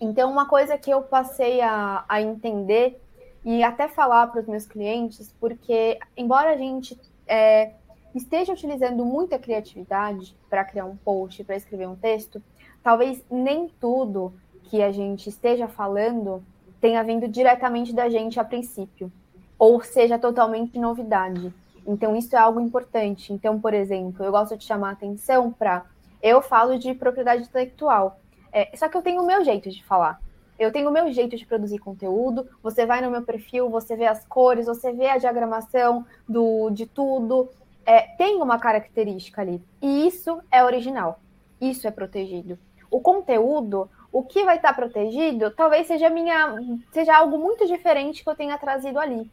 [0.01, 3.01] Então, uma coisa que eu passei a, a entender
[3.45, 7.73] e até falar para os meus clientes, porque embora a gente é,
[8.15, 12.43] esteja utilizando muita criatividade para criar um post, para escrever um texto,
[12.83, 14.33] talvez nem tudo
[14.65, 16.43] que a gente esteja falando
[16.81, 19.13] tenha vindo diretamente da gente a princípio
[19.61, 21.53] ou seja totalmente novidade.
[21.87, 23.31] Então, isso é algo importante.
[23.31, 25.85] Então, por exemplo, eu gosto de chamar atenção para.
[26.23, 28.19] Eu falo de propriedade intelectual.
[28.51, 30.19] É, só que eu tenho o meu jeito de falar.
[30.61, 32.47] Eu tenho o meu jeito de produzir conteúdo.
[32.63, 36.85] Você vai no meu perfil, você vê as cores, você vê a diagramação do, de
[36.85, 37.49] tudo.
[37.87, 39.63] É, tem uma característica ali.
[39.81, 41.19] E isso é original.
[41.59, 42.59] Isso é protegido.
[42.91, 46.55] O conteúdo, o que vai estar protegido, talvez seja minha,
[46.93, 49.31] seja algo muito diferente que eu tenha trazido ali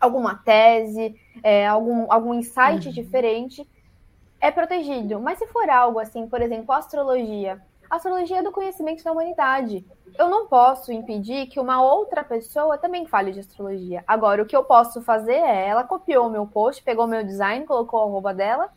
[0.00, 2.92] alguma tese, é, algum, algum insight uhum.
[2.92, 3.68] diferente,
[4.40, 5.20] é protegido.
[5.20, 9.84] Mas se for algo assim, por exemplo, astrologia, astrologia é do conhecimento da humanidade.
[10.18, 14.02] Eu não posso impedir que uma outra pessoa também fale de astrologia.
[14.06, 17.24] Agora, o que eu posso fazer é, ela copiou o meu post, pegou o meu
[17.24, 18.70] design, colocou a roupa dela,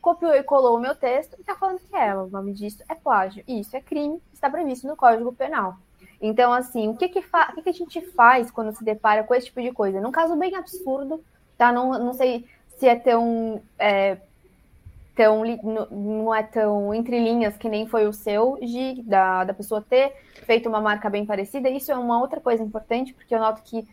[0.00, 2.24] copiou e colou o meu texto e está falando que é ela.
[2.24, 3.44] O nome disso é plágio.
[3.46, 5.76] Isso é crime, está previsto no Código Penal.
[6.20, 9.34] Então, assim, o que que, o que que a gente faz quando se depara com
[9.34, 10.00] esse tipo de coisa?
[10.00, 11.22] Num caso bem absurdo,
[11.56, 11.70] tá?
[11.72, 12.44] Não, não sei
[12.76, 13.62] se é tão.
[13.78, 14.18] É,
[15.18, 15.42] tão
[15.90, 20.12] não é tão entre linhas que nem foi o seu, de, da, da pessoa ter
[20.46, 21.68] feito uma marca bem parecida.
[21.68, 23.84] Isso é uma outra coisa importante, porque eu noto que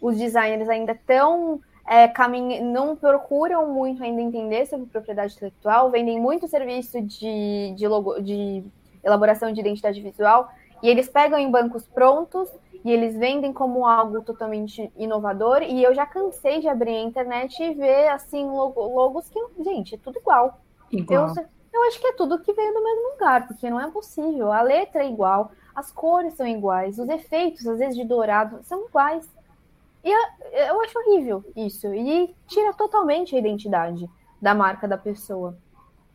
[0.00, 2.12] os designers ainda estão é,
[2.60, 8.64] não procuram muito ainda entender sobre propriedade intelectual, vendem muito serviço de, de, logo, de
[9.04, 10.48] elaboração de identidade visual,
[10.82, 12.48] e eles pegam em bancos prontos
[12.84, 15.62] e eles vendem como algo totalmente inovador.
[15.62, 19.98] E eu já cansei de abrir a internet e ver assim logos que, gente, é
[19.98, 20.58] tudo igual.
[20.92, 21.28] Igual.
[21.36, 24.52] Eu, Eu acho que é tudo que veio do mesmo lugar, porque não é possível.
[24.52, 28.86] A letra é igual, as cores são iguais, os efeitos, às vezes de dourado, são
[28.86, 29.26] iguais.
[30.04, 30.10] E
[30.68, 31.92] eu acho horrível isso.
[31.94, 34.08] E tira totalmente a identidade
[34.40, 35.56] da marca da pessoa.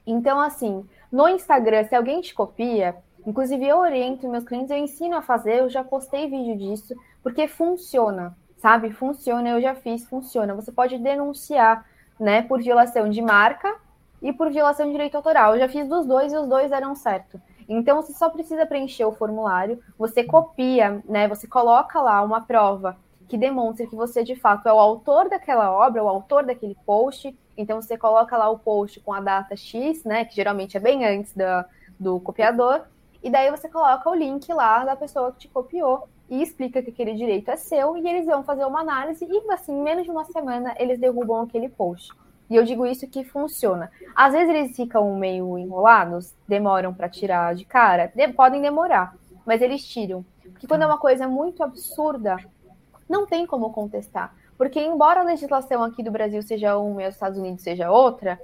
[0.06, 5.18] Então, assim, no Instagram, se alguém te copia, inclusive eu oriento meus clientes, eu ensino
[5.18, 8.92] a fazer, eu já postei vídeo disso, porque funciona, sabe?
[8.92, 10.54] Funciona, eu já fiz, funciona.
[10.54, 11.86] Você pode denunciar,
[12.20, 13.76] né, por violação de marca
[14.21, 15.53] e por violação de direito autoral.
[15.53, 17.39] Eu já fiz dos dois e os dois deram certo.
[17.67, 21.27] Então você só precisa preencher o formulário, você copia, né?
[21.27, 25.71] Você coloca lá uma prova que demonstre que você de fato é o autor daquela
[25.71, 27.38] obra, o autor daquele post.
[27.58, 30.23] Então você coloca lá o post com a data X, né?
[30.23, 31.65] Que geralmente é bem antes da,
[31.99, 32.84] do copiador.
[33.21, 36.91] E daí você coloca o link lá da pessoa que te copiou e explica que
[36.91, 40.12] aquele direito é seu e eles vão fazer uma análise e assim, em menos de
[40.12, 42.13] uma semana eles derrubam aquele post.
[42.49, 43.91] E eu digo isso que funciona.
[44.15, 49.62] Às vezes eles ficam meio enrolados, demoram para tirar de cara, de, podem demorar, mas
[49.62, 50.25] eles tiram.
[50.43, 52.38] Porque quando é uma coisa muito absurda,
[53.07, 54.33] não tem como contestar.
[54.57, 58.39] Porque embora a legislação aqui do Brasil seja uma e os Estados Unidos seja outra,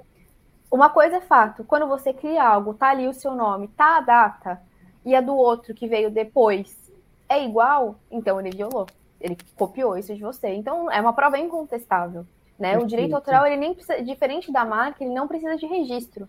[0.70, 4.00] uma coisa é fato, quando você cria algo, tá ali o seu nome, tá a
[4.00, 4.60] data,
[5.04, 6.92] e a do outro que veio depois
[7.28, 8.86] é igual, então ele violou.
[9.20, 10.48] Ele copiou isso de você.
[10.48, 12.26] Então é uma prova incontestável.
[12.58, 12.78] Né?
[12.78, 16.28] O direito autoral, ele nem precisa, diferente da marca, ele não precisa de registro.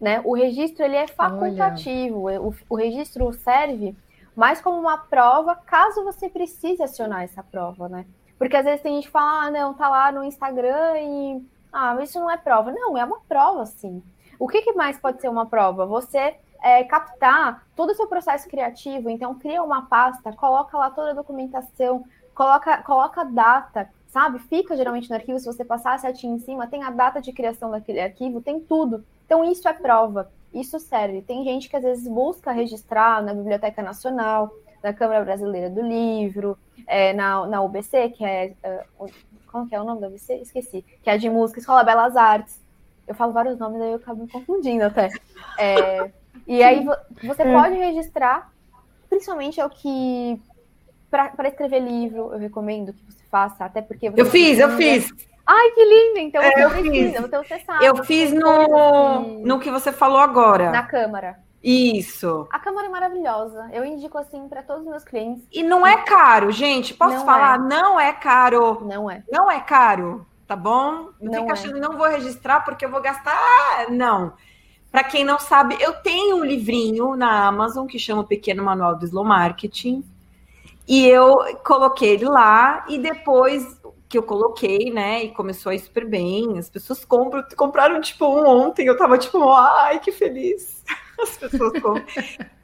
[0.00, 0.20] Né?
[0.24, 2.28] O registro ele é facultativo.
[2.28, 3.96] O, o registro serve
[4.36, 8.04] mais como uma prova, caso você precise acionar essa prova, né?
[8.38, 11.46] Porque às vezes tem gente que fala, ah, não, tá lá no Instagram e.
[11.72, 12.72] Ah, mas isso não é prova.
[12.72, 14.02] Não, é uma prova, sim.
[14.38, 15.86] O que, que mais pode ser uma prova?
[15.86, 21.10] Você é, captar todo o seu processo criativo, então cria uma pasta, coloca lá toda
[21.10, 24.38] a documentação, coloca, coloca data, sabe?
[24.38, 27.72] Fica geralmente no arquivo, se você passar certinho em cima, tem a data de criação
[27.72, 29.04] daquele arquivo, tem tudo.
[29.26, 31.20] Então, isso é prova, isso serve.
[31.20, 36.56] Tem gente que às vezes busca registrar na Biblioteca Nacional, na Câmara Brasileira do Livro,
[36.86, 38.54] é, na, na UBC, que é.
[39.00, 39.10] Uh,
[39.50, 40.34] como que é o nome da UBC?
[40.36, 40.84] Esqueci.
[41.02, 42.60] Que é de música, Escola Belas Artes.
[43.08, 45.10] Eu falo vários nomes, aí eu acabo me confundindo até.
[45.58, 46.10] É,
[46.46, 46.84] e aí
[47.22, 47.52] você é.
[47.52, 48.52] pode registrar,
[49.08, 50.40] principalmente é o que
[51.10, 55.12] para escrever livro, eu recomendo que você faça, até porque Eu fiz, eu fiz.
[55.44, 56.18] Ai, que lindo!
[56.20, 57.24] Então é, você precisa, fiz.
[57.24, 57.84] então você sabe.
[57.84, 60.70] Eu fiz no, no que você falou agora.
[60.70, 61.40] Na Câmara.
[61.62, 62.46] Isso.
[62.52, 63.68] A Câmara é maravilhosa.
[63.72, 65.42] Eu indico assim para todos os meus clientes.
[65.52, 66.94] E não é caro, gente.
[66.94, 67.56] Posso não falar?
[67.56, 67.58] É.
[67.58, 68.86] Não é caro.
[68.86, 69.24] Não é.
[69.30, 71.10] Não é caro, tá bom?
[71.20, 71.52] Não, não fica é.
[71.52, 73.90] achando, não vou registrar porque eu vou gastar.
[73.90, 74.34] Não.
[74.92, 79.04] Para quem não sabe, eu tenho um livrinho na Amazon que chama Pequeno Manual do
[79.04, 80.04] Slow Marketing.
[80.86, 85.80] E eu coloquei ele lá e depois que eu coloquei, né, e começou a ir
[85.80, 90.84] super bem, as pessoas compram, compraram tipo um ontem, eu tava tipo, ai, que feliz.
[91.20, 92.04] As pessoas compram.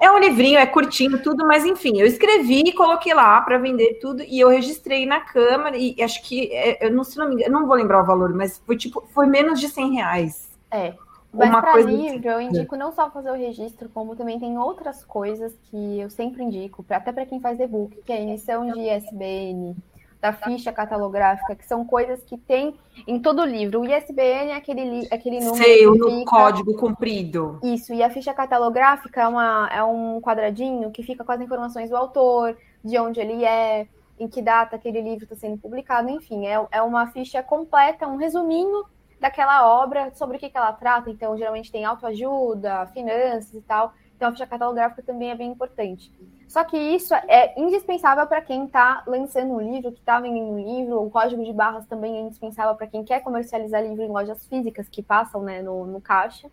[0.01, 4.01] é um livrinho, é curtinho tudo, mas enfim, eu escrevi e coloquei lá para vender
[4.01, 7.37] tudo e eu registrei na câmera e acho que é, eu não, se não, me
[7.37, 10.51] engano, não vou lembrar o valor, mas foi tipo, foi menos de 100 reais.
[10.71, 10.95] É.
[11.33, 15.57] Mas para livro, eu indico não só fazer o registro, como também tem outras coisas
[15.65, 19.77] que eu sempre indico, até para quem faz e-book, que é a emissão de ISBN,
[20.21, 22.75] da ficha catalográfica, que são coisas que tem
[23.07, 23.81] em todo livro.
[23.81, 25.65] O ISBN é aquele, aquele número.
[25.65, 26.31] Sei, o fica...
[26.31, 27.59] código comprido.
[27.63, 31.89] Isso, e a ficha catalográfica é, uma, é um quadradinho que fica com as informações
[31.89, 33.87] do autor, de onde ele é,
[34.19, 38.17] em que data aquele livro está sendo publicado, enfim, é, é uma ficha completa, um
[38.17, 38.85] resuminho
[39.21, 41.11] daquela obra, sobre o que, que ela trata.
[41.11, 43.93] Então, geralmente tem autoajuda, finanças e tal.
[44.17, 46.13] Então, a ficha catalográfica também é bem importante.
[46.49, 50.59] Só que isso é indispensável para quem está lançando um livro, que está vendendo um
[50.59, 51.03] livro.
[51.03, 54.89] O código de barras também é indispensável para quem quer comercializar livro em lojas físicas
[54.89, 56.51] que passam né, no, no caixa.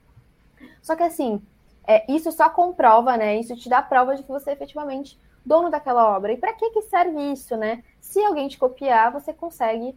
[0.82, 1.42] Só que assim,
[1.88, 3.38] é, isso só comprova, né?
[3.38, 6.34] Isso te dá prova de que você é efetivamente dono daquela obra.
[6.34, 7.84] E para que, que serve isso, né?
[8.00, 9.96] Se alguém te copiar, você consegue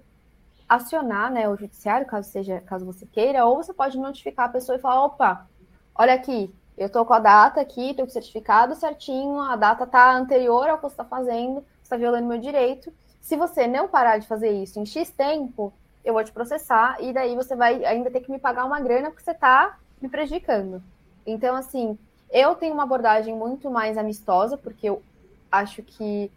[0.71, 4.79] acionar né, o judiciário, caso seja, caso você queira, ou você pode notificar a pessoa
[4.79, 5.49] e falar, opa,
[5.93, 9.83] olha aqui, eu estou com a data aqui, estou com o certificado certinho, a data
[9.83, 12.93] está anterior ao que você está fazendo, você está violando meu direito.
[13.21, 15.73] Se você não parar de fazer isso em X tempo,
[16.05, 19.11] eu vou te processar e daí você vai ainda ter que me pagar uma grana
[19.11, 20.81] porque você está me prejudicando.
[21.27, 21.99] Então, assim,
[22.31, 25.03] eu tenho uma abordagem muito mais amistosa, porque eu
[25.51, 26.31] acho que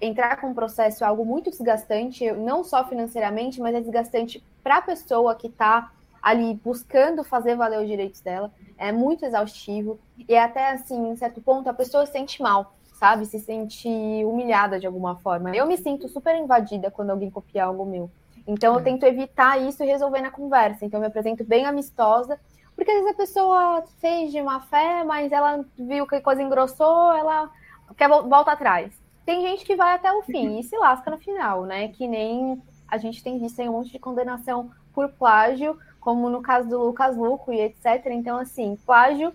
[0.00, 4.78] entrar com um processo é algo muito desgastante, não só financeiramente, mas é desgastante para
[4.78, 5.90] a pessoa que está
[6.22, 8.52] ali buscando fazer valer os direitos dela.
[8.76, 9.98] É muito exaustivo.
[10.28, 13.26] E é até assim, em certo ponto, a pessoa se sente mal, sabe?
[13.26, 13.88] Se sente
[14.24, 15.54] humilhada de alguma forma.
[15.54, 18.10] Eu me sinto super invadida quando alguém copia algo meu.
[18.46, 18.82] Então eu é.
[18.82, 20.84] tento evitar isso e resolver na conversa.
[20.84, 22.38] Então eu me apresento bem amistosa,
[22.74, 26.42] Porque às vezes a pessoa fez de má fé, mas ela viu que a coisa
[26.42, 27.50] engrossou, ela
[27.96, 29.05] quer volta atrás.
[29.26, 31.88] Tem gente que vai até o fim e se lasca no final, né?
[31.88, 36.40] Que nem a gente tem visto aí um monte de condenação por plágio, como no
[36.40, 38.06] caso do Lucas Luco e etc.
[38.06, 39.32] Então, assim, plágio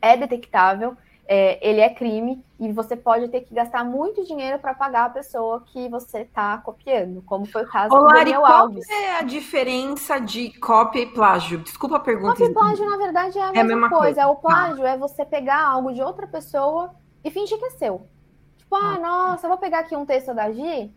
[0.00, 0.96] é detectável,
[1.26, 5.10] é, ele é crime e você pode ter que gastar muito dinheiro para pagar a
[5.10, 8.86] pessoa que você está copiando, como foi o caso Ô, do Lari, Daniel Alves.
[8.86, 11.58] Qual é a diferença de cópia e plágio?
[11.58, 12.30] Desculpa a pergunta.
[12.30, 14.22] Cópia e plágio, na verdade, é a, é mesma, a mesma coisa.
[14.22, 14.28] coisa.
[14.28, 14.90] O plágio ah.
[14.90, 16.94] é você pegar algo de outra pessoa
[17.24, 18.06] e fingir que é seu.
[18.68, 20.92] Tipo, ah, nossa, eu vou pegar aqui um texto da Gi,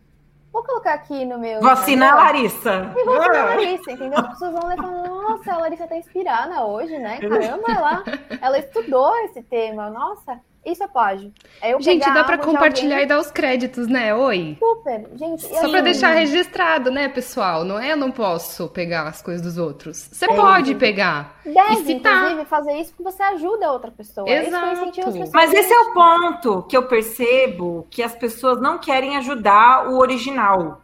[0.52, 1.62] Vou colocar aqui no meu.
[1.62, 2.92] Vacina a Larissa.
[2.94, 3.44] E vou a ah.
[3.46, 4.18] Larissa, entendeu?
[4.18, 7.18] As pessoas vão ler e falar, nossa, a Larissa tá inspirada hoje, né?
[7.18, 8.04] Caramba, ela,
[8.38, 9.88] ela estudou esse tema.
[9.88, 11.32] Nossa, isso é plágio.
[11.60, 13.04] É gente, dá para compartilhar alguém...
[13.04, 14.14] e dar os créditos, né?
[14.14, 14.56] Oi.
[14.60, 15.42] Super, gente.
[15.42, 17.64] Só para deixar registrado, né, pessoal?
[17.64, 20.08] Não é eu não posso pegar as coisas dos outros.
[20.12, 20.34] Você é.
[20.36, 21.40] pode pegar.
[21.44, 24.28] Deve, inclusive, fazer isso porque você ajuda a outra pessoa.
[24.28, 24.92] É Exato.
[25.32, 29.98] Mas esse é o ponto que eu percebo que as pessoas não querem ajudar o
[29.98, 30.80] original.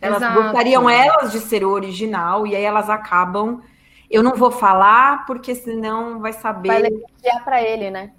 [0.00, 0.42] Elas Exato.
[0.42, 3.62] gostariam elas de ser o original e aí elas acabam.
[4.10, 6.68] Eu não vou falar porque senão vai saber.
[6.68, 8.10] Vai levar para ele, né?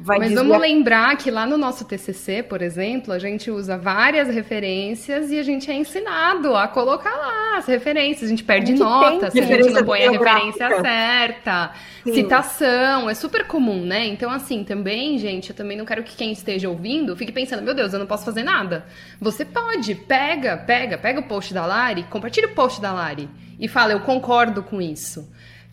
[0.00, 4.28] Vai Mas vamos lembrar que lá no nosso TCC, por exemplo, a gente usa várias
[4.28, 8.24] referências e a gente é ensinado a colocar lá as referências.
[8.24, 11.72] A gente perde a gente nota se a gente não põe a referência certa.
[12.04, 12.14] Sim.
[12.14, 14.06] Citação, é super comum, né?
[14.06, 17.74] Então, assim, também, gente, eu também não quero que quem esteja ouvindo fique pensando, meu
[17.74, 18.86] Deus, eu não posso fazer nada.
[19.20, 23.28] Você pode, pega, pega, pega o post da Lari, compartilha o post da Lari
[23.58, 25.28] e fala, eu concordo com isso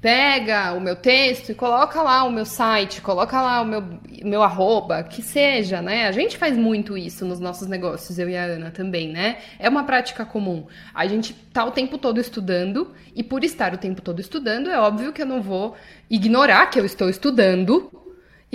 [0.05, 3.83] pega o meu texto e coloca lá o meu site, coloca lá o meu,
[4.23, 6.05] meu arroba, que seja, né?
[6.05, 9.37] A gente faz muito isso nos nossos negócios, eu e a Ana também, né?
[9.57, 10.67] É uma prática comum.
[10.93, 14.79] A gente tá o tempo todo estudando, e por estar o tempo todo estudando, é
[14.79, 15.75] óbvio que eu não vou
[16.07, 18.04] ignorar que eu estou estudando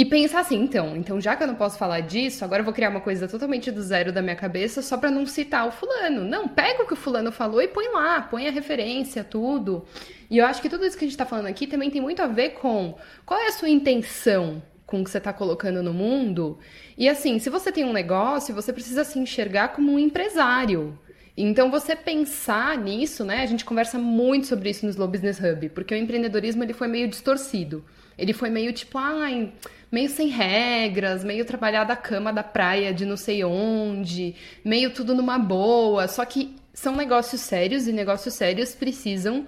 [0.00, 2.72] e pensar assim, então, então já que eu não posso falar disso, agora eu vou
[2.72, 6.24] criar uma coisa totalmente do zero da minha cabeça só para não citar o fulano.
[6.24, 9.84] Não, pega o que o fulano falou e põe lá, põe a referência, tudo.
[10.30, 12.22] E eu acho que tudo isso que a gente está falando aqui também tem muito
[12.22, 12.96] a ver com
[13.26, 16.58] qual é a sua intenção com o que você está colocando no mundo.
[16.96, 20.98] E assim, se você tem um negócio, você precisa se enxergar como um empresário.
[21.36, 23.42] Então, você pensar nisso, né?
[23.42, 26.88] A gente conversa muito sobre isso no Slow Business Hub, porque o empreendedorismo ele foi
[26.88, 27.84] meio distorcido.
[28.18, 29.50] Ele foi meio tipo, ai,
[29.90, 34.34] meio sem regras, meio trabalhar da cama da praia de não sei onde,
[34.64, 36.06] meio tudo numa boa.
[36.06, 39.46] Só que são negócios sérios e negócios sérios precisam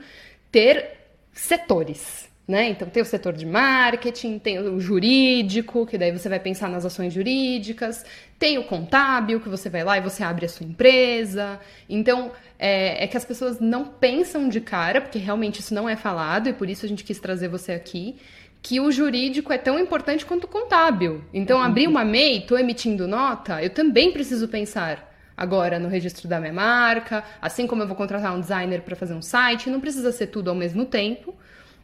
[0.51, 0.99] ter
[1.33, 2.31] setores.
[2.47, 2.71] Né?
[2.71, 6.85] Então tem o setor de marketing, tem o jurídico, que daí você vai pensar nas
[6.85, 8.05] ações jurídicas,
[8.37, 11.61] tem o contábil, que você vai lá e você abre a sua empresa.
[11.89, 15.95] Então é, é, que as pessoas não pensam de cara, porque realmente isso não é
[15.95, 18.17] falado, e por isso a gente quis trazer você aqui
[18.63, 21.25] que o jurídico é tão importante quanto o contábil.
[21.35, 21.65] Então, uhum.
[21.65, 26.53] abrir uma MEI, estou emitindo nota, eu também preciso pensar agora no registro da minha
[26.53, 30.29] marca, assim como eu vou contratar um designer para fazer um site, não precisa ser
[30.29, 31.35] tudo ao mesmo tempo,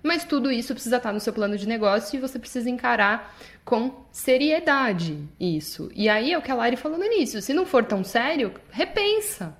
[0.02, 4.04] mas tudo isso precisa estar no seu plano de negócio e você precisa encarar com
[4.12, 5.90] seriedade isso.
[5.94, 8.54] E aí é o que a Lari falou no início, se não for tão sério,
[8.70, 9.56] repensa.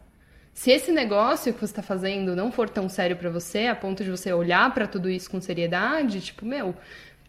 [0.58, 4.02] Se esse negócio que você está fazendo não for tão sério para você, a ponto
[4.02, 6.74] de você olhar para tudo isso com seriedade, tipo, meu,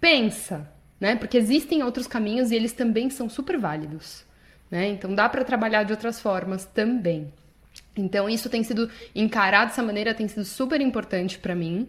[0.01, 0.67] pensa,
[0.99, 1.15] né?
[1.15, 4.25] Porque existem outros caminhos e eles também são super válidos,
[4.71, 4.87] né?
[4.87, 7.31] Então dá para trabalhar de outras formas também.
[7.95, 11.87] Então isso tem sido encarado dessa maneira tem sido super importante para mim.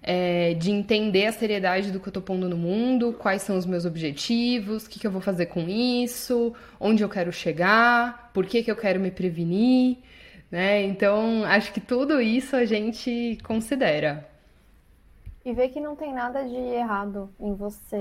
[0.00, 3.66] É, de entender a seriedade do que eu tô pondo no mundo, quais são os
[3.66, 8.46] meus objetivos, o que, que eu vou fazer com isso, onde eu quero chegar, por
[8.46, 9.96] que, que eu quero me prevenir,
[10.50, 10.82] né?
[10.82, 14.28] Então, acho que tudo isso a gente considera.
[15.44, 17.96] E ver que não tem nada de errado em você,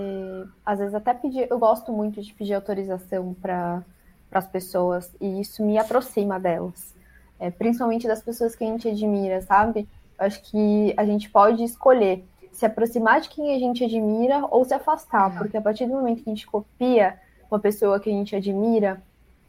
[0.66, 3.84] às vezes até pedir, eu gosto muito de pedir autorização para
[4.32, 6.96] as pessoas e isso me aproxima delas,
[7.40, 9.88] é, principalmente das pessoas que a gente admira, sabe?
[10.18, 14.74] Acho que a gente pode escolher se aproximar de quem a gente admira ou se
[14.74, 17.20] afastar, porque a partir do momento que a gente copia
[17.52, 19.04] uma pessoa que a gente admira,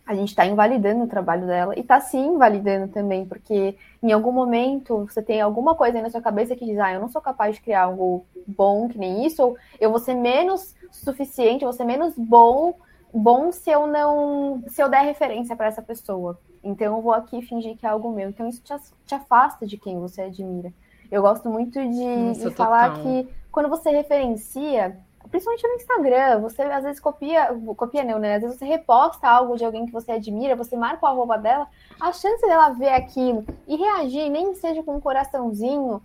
[0.06, 4.30] a gente está invalidando o trabalho dela e está sim invalidando também, porque em algum
[4.30, 7.20] momento você tem alguma coisa aí na sua cabeça que diz, ah, eu não sou
[7.20, 11.68] capaz de criar algo bom que nem isso, ou eu vou ser menos suficiente, eu
[11.68, 12.74] vou ser menos bom,
[13.12, 16.38] bom se eu não, se eu der referência para essa pessoa.
[16.62, 18.28] Então eu vou aqui fingir que é algo meu.
[18.28, 20.72] Então isso te, te afasta de quem você admira.
[21.10, 24.98] Eu gosto muito de, Nossa, de falar que quando você referencia,
[25.30, 28.36] principalmente no Instagram, você às vezes copia, copia não, né?
[28.36, 31.66] Às vezes você reposta algo de alguém que você admira, você marca o arroba dela,
[32.00, 36.02] a chance dela ver aquilo e reagir, nem seja com um coraçãozinho,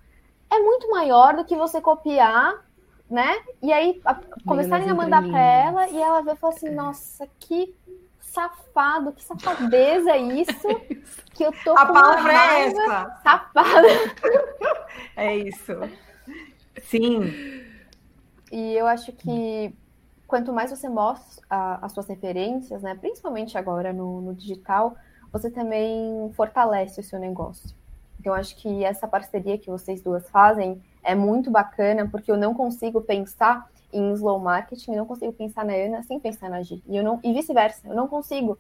[0.50, 2.66] é muito maior do que você copiar,
[3.10, 3.40] né?
[3.62, 4.16] E aí a,
[4.46, 6.72] começarem a mandar para ela e ela vai falar assim, é.
[6.72, 7.76] nossa, que
[8.20, 10.68] safado, que safadeza isso,
[11.34, 13.20] que eu tô a com palavra é essa.
[13.24, 13.88] safada.
[15.16, 15.74] É isso.
[16.84, 17.61] Sim.
[18.52, 19.74] E eu acho que
[20.28, 24.96] quanto mais você mostra a, as suas referências, né, principalmente agora no, no digital,
[25.32, 27.76] você também fortalece o seu negócio.
[28.20, 32.54] Então, acho que essa parceria que vocês duas fazem é muito bacana, porque eu não
[32.54, 36.84] consigo pensar em slow marketing, não consigo pensar na Ana sem pensar na Gi.
[36.88, 38.58] E, e vice-versa, eu não consigo.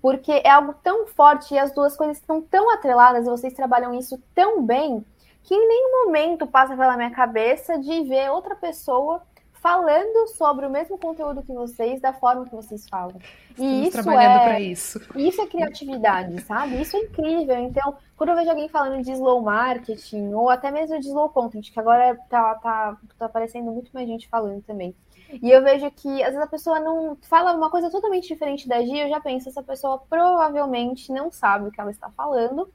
[0.00, 3.94] Porque é algo tão forte e as duas coisas estão tão atreladas e vocês trabalham
[3.94, 5.04] isso tão bem
[5.42, 9.22] que em nenhum momento passa pela minha cabeça de ver outra pessoa
[9.62, 13.14] falando sobre o mesmo conteúdo que vocês, da forma que vocês falam.
[13.56, 15.00] E isso trabalhando é, para isso.
[15.14, 16.82] Isso é criatividade, sabe?
[16.82, 17.56] Isso é incrível.
[17.60, 21.70] Então, quando eu vejo alguém falando de slow marketing, ou até mesmo de slow content,
[21.70, 24.96] que agora tá, tá, tá aparecendo muito mais gente falando também.
[25.40, 28.82] E eu vejo que, às vezes, a pessoa não fala uma coisa totalmente diferente da
[28.82, 32.68] Gia, eu já penso, essa pessoa provavelmente não sabe o que ela está falando,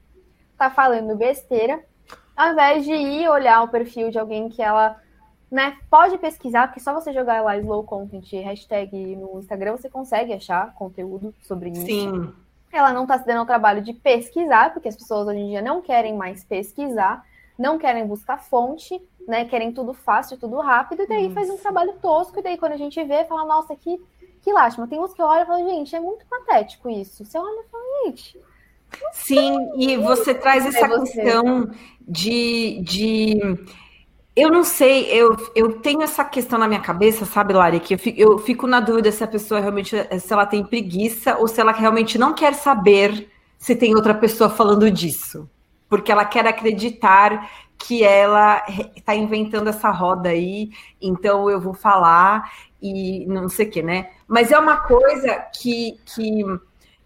[0.54, 1.84] está falando besteira,
[2.36, 5.00] ao invés de ir olhar o perfil de alguém que ela
[5.50, 10.34] né, pode pesquisar, porque só você jogar lá slow content hashtag no Instagram, você consegue
[10.34, 11.86] achar conteúdo sobre isso.
[11.86, 12.34] Sim.
[12.72, 15.62] Ela não está se dando o trabalho de pesquisar, porque as pessoas hoje em dia
[15.62, 17.26] não querem mais pesquisar,
[17.58, 19.46] não querem buscar fonte, né?
[19.46, 22.78] Querem tudo fácil, tudo rápido, e daí faz um trabalho tosco, e daí quando a
[22.78, 24.00] gente vê, fala, nossa, que,
[24.42, 24.88] que lástima.
[24.88, 27.24] Tem uns que olham e falam, gente, é muito patético isso.
[27.24, 28.40] Você olha e fala, gente.
[29.12, 31.70] Sim, e você traz essa questão
[32.08, 33.40] de, de
[34.38, 37.98] eu não sei, eu, eu tenho essa questão na minha cabeça, sabe, Lari, que eu
[37.98, 41.60] fico, eu fico na dúvida se a pessoa realmente, se ela tem preguiça ou se
[41.60, 45.50] ela realmente não quer saber se tem outra pessoa falando disso.
[45.90, 48.64] Porque ela quer acreditar que ela
[48.96, 50.70] está inventando essa roda aí,
[51.02, 54.12] então eu vou falar e não sei o que, né?
[54.28, 56.44] Mas é uma coisa que, que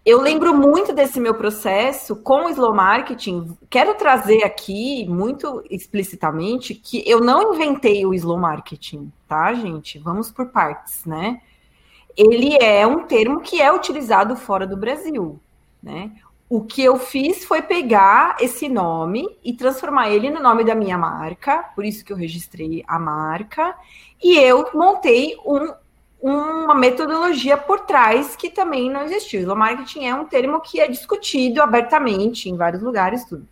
[0.04, 3.56] eu lembro muito desse meu processo com o slow marketing.
[3.70, 10.00] Quero trazer aqui muito explicitamente que eu não inventei o slow marketing, tá, gente?
[10.00, 11.40] Vamos por partes, né?
[12.16, 15.38] Ele é um termo que é utilizado fora do Brasil,
[15.80, 16.10] né?
[16.48, 20.98] O que eu fiz foi pegar esse nome e transformar ele no nome da minha
[20.98, 23.74] marca, por isso que eu registrei a marca,
[24.22, 25.72] e eu montei um
[26.22, 29.40] uma metodologia por trás que também não existiu.
[29.40, 33.46] Slow marketing é um termo que é discutido abertamente em vários lugares, tudo.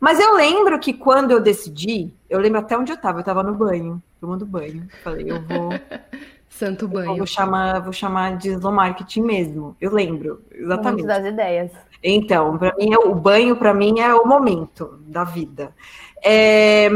[0.00, 3.42] Mas eu lembro que quando eu decidi, eu lembro até onde eu estava, eu estava
[3.42, 4.88] no banho, tomando banho.
[5.02, 5.70] Falei, eu vou.
[6.48, 7.10] Santo banho.
[7.10, 9.76] Eu vou chamar, vou chamar de slow marketing mesmo.
[9.80, 11.04] Eu lembro, exatamente.
[11.04, 11.72] Muito das ideias.
[12.02, 15.74] Então, para mim, o banho para mim é o momento da vida.
[16.22, 16.88] É,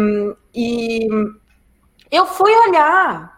[0.54, 1.08] e
[2.10, 3.37] eu fui olhar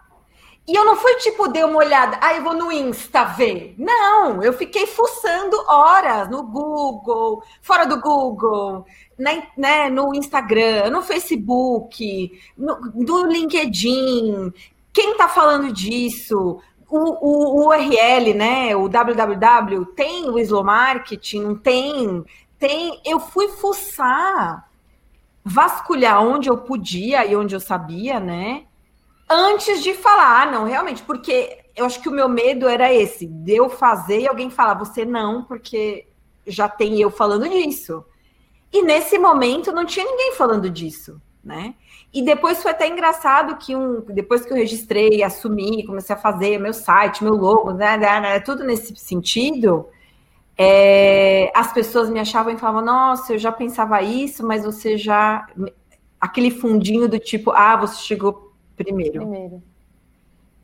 [0.67, 3.73] e eu não fui tipo, dei uma olhada, ah, eu vou no Insta ver.
[3.77, 8.85] Não, eu fiquei fuçando horas no Google, fora do Google,
[9.17, 14.53] né, né no Instagram, no Facebook, no, no LinkedIn.
[14.93, 16.61] Quem tá falando disso?
[16.87, 18.75] O, o, o, URL, né?
[18.75, 21.41] O www tem o slow marketing?
[21.41, 22.23] Não tem?
[22.59, 23.01] Tem.
[23.03, 24.69] Eu fui fuçar,
[25.43, 28.65] vasculhar onde eu podia e onde eu sabia, né?
[29.31, 33.25] Antes de falar, ah, não, realmente, porque eu acho que o meu medo era esse,
[33.25, 36.07] de eu fazer e alguém falar, você não, porque
[36.45, 38.03] já tem eu falando disso.
[38.73, 41.75] E nesse momento não tinha ninguém falando disso, né?
[42.13, 46.59] E depois foi até engraçado que um, depois que eu registrei, assumi, comecei a fazer
[46.59, 49.87] meu site, meu logo, né, né, né tudo nesse sentido,
[50.57, 55.47] é, as pessoas me achavam e falavam, nossa, eu já pensava isso, mas você já
[56.19, 58.50] aquele fundinho do tipo, ah, você chegou
[58.83, 59.19] primeiro.
[59.19, 59.63] Primeiro.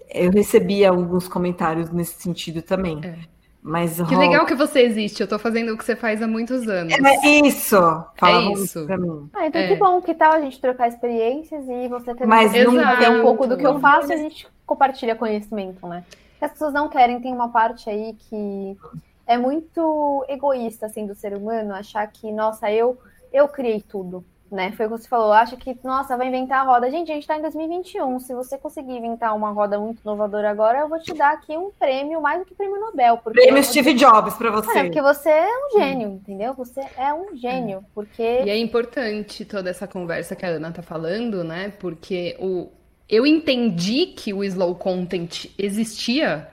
[0.09, 2.99] Eu recebi alguns comentários nesse sentido também.
[3.03, 3.17] É.
[3.61, 5.19] Mas, que legal que você existe.
[5.19, 6.93] Eu tô fazendo o que você faz há muitos anos.
[6.93, 7.75] É isso.
[8.15, 8.85] Fala é isso.
[8.85, 9.29] Pra mim.
[9.33, 9.67] Ah, então é.
[9.67, 10.01] que bom.
[10.01, 13.77] Que tal a gente trocar experiências e você ter Mas um pouco do que eu
[13.79, 16.05] faço e a gente compartilha conhecimento, né?
[16.39, 17.19] as pessoas não querem.
[17.19, 18.77] Tem uma parte aí que
[19.25, 22.97] é muito egoísta, assim, do ser humano achar que, nossa, eu,
[23.33, 24.71] eu criei tudo né?
[24.71, 26.89] Foi o que você falou, acha que, nossa, vai inventar a roda.
[26.89, 28.19] Gente, a gente está em 2021.
[28.19, 31.71] Se você conseguir inventar uma roda muito inovadora agora, eu vou te dar aqui um
[31.71, 33.17] prêmio, mais do que prêmio Nobel.
[33.17, 34.79] Prêmio Steve Jobs para você.
[34.79, 36.53] É, porque você é um gênio, entendeu?
[36.53, 38.43] Você é um gênio, porque...
[38.43, 41.73] E é importante toda essa conversa que a Ana tá falando, né?
[41.79, 42.69] Porque o...
[43.09, 46.47] eu entendi que o slow content existia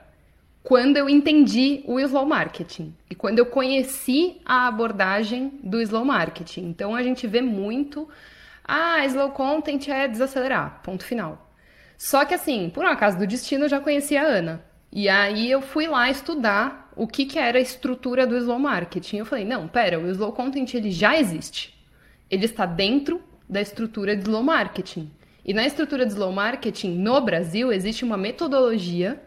[0.64, 6.68] quando eu entendi o slow marketing e quando eu conheci a abordagem do slow marketing.
[6.68, 8.08] Então a gente vê muito
[8.66, 11.52] Ah, slow content é desacelerar, ponto final.
[11.98, 14.64] Só que assim, por um acaso do destino, eu já conhecia a Ana.
[14.90, 19.18] E aí eu fui lá estudar o que, que era a estrutura do slow marketing.
[19.18, 21.74] Eu falei, não, pera, o slow content ele já existe.
[22.30, 25.10] Ele está dentro da estrutura de slow marketing.
[25.44, 29.20] E na estrutura de slow marketing, no Brasil, existe uma metodologia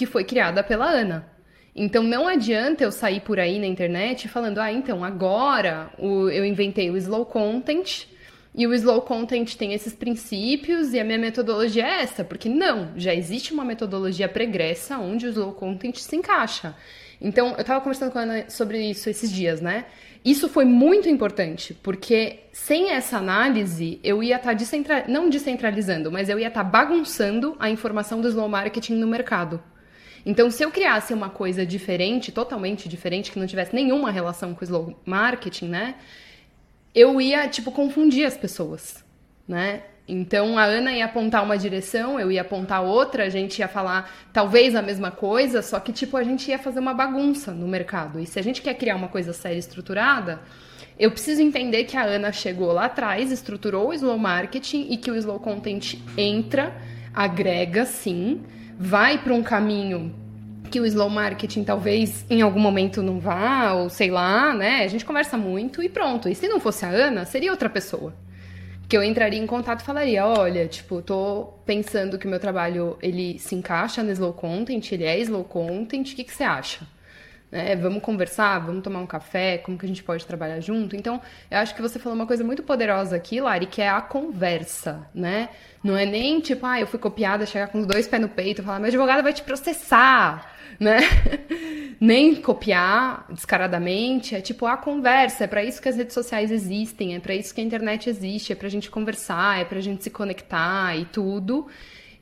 [0.00, 1.28] que foi criada pela Ana.
[1.76, 6.90] Então não adianta eu sair por aí na internet falando, ah, então agora eu inventei
[6.90, 8.06] o slow content
[8.54, 12.92] e o slow content tem esses princípios e a minha metodologia é essa, porque não,
[12.96, 16.74] já existe uma metodologia pregressa onde o slow content se encaixa.
[17.20, 19.84] Então, eu estava conversando com a Ana sobre isso esses dias, né?
[20.24, 26.30] Isso foi muito importante, porque sem essa análise, eu ia estar tá não descentralizando, mas
[26.30, 29.62] eu ia estar tá bagunçando a informação do slow marketing no mercado.
[30.24, 34.60] Então, se eu criasse uma coisa diferente, totalmente diferente, que não tivesse nenhuma relação com
[34.60, 35.94] o slow marketing, né?
[36.94, 39.04] Eu ia, tipo, confundir as pessoas,
[39.46, 39.82] né?
[40.12, 44.10] Então a Ana ia apontar uma direção, eu ia apontar outra, a gente ia falar
[44.32, 48.18] talvez a mesma coisa, só que tipo a gente ia fazer uma bagunça no mercado.
[48.18, 50.40] E se a gente quer criar uma coisa séria e estruturada,
[50.98, 55.12] eu preciso entender que a Ana chegou lá atrás, estruturou o slow marketing e que
[55.12, 56.74] o slow content entra,
[57.14, 58.42] agrega sim,
[58.82, 60.10] vai para um caminho
[60.70, 64.82] que o slow marketing talvez em algum momento não vá, ou sei lá, né?
[64.82, 66.30] A gente conversa muito e pronto.
[66.30, 68.14] E se não fosse a Ana, seria outra pessoa
[68.88, 72.96] que eu entraria em contato e falaria, olha, tipo, tô pensando que o meu trabalho
[73.00, 76.80] ele se encaixa no slow content, ele é slow content, o que, que você acha?
[77.50, 77.74] Né?
[77.76, 80.94] Vamos conversar, vamos tomar um café, como que a gente pode trabalhar junto?
[80.94, 81.20] Então,
[81.50, 85.08] eu acho que você falou uma coisa muito poderosa aqui, Lari, que é a conversa,
[85.14, 85.48] né?
[85.82, 88.62] Não é nem tipo, ah, eu fui copiada, chegar com os dois pés no peito
[88.62, 91.00] falar, meu advogado vai te processar né?
[92.00, 97.14] Nem copiar descaradamente, é tipo a conversa, é para isso que as redes sociais existem,
[97.14, 100.10] é para isso que a internet existe, é pra gente conversar, é pra gente se
[100.10, 101.66] conectar e tudo.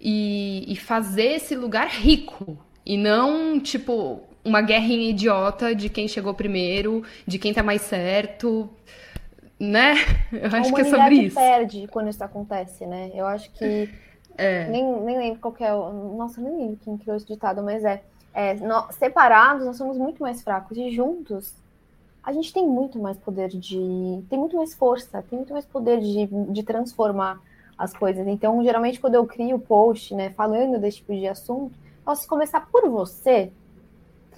[0.00, 2.56] E, e fazer esse lugar rico.
[2.86, 8.68] E não, tipo, uma guerrinha idiota de quem chegou primeiro, de quem tá mais certo,
[9.58, 9.94] né?
[10.32, 11.36] Eu acho que é sobre isso.
[11.36, 13.10] perde quando isso acontece, né?
[13.14, 13.88] Eu acho que.
[14.40, 14.68] É.
[14.68, 16.14] Nem, nem lembro qual é o.
[16.16, 18.00] Nossa, nem lembro quem criou esse ditado, mas é
[18.38, 18.56] é,
[18.92, 20.78] separados, nós somos muito mais fracos.
[20.78, 21.52] E juntos,
[22.22, 24.22] a gente tem muito mais poder de.
[24.30, 27.40] tem muito mais força, tem muito mais poder de, de transformar
[27.76, 28.26] as coisas.
[28.28, 31.74] Então, geralmente, quando eu crio post, né, falando desse tipo de assunto,
[32.04, 33.50] posso começar por você,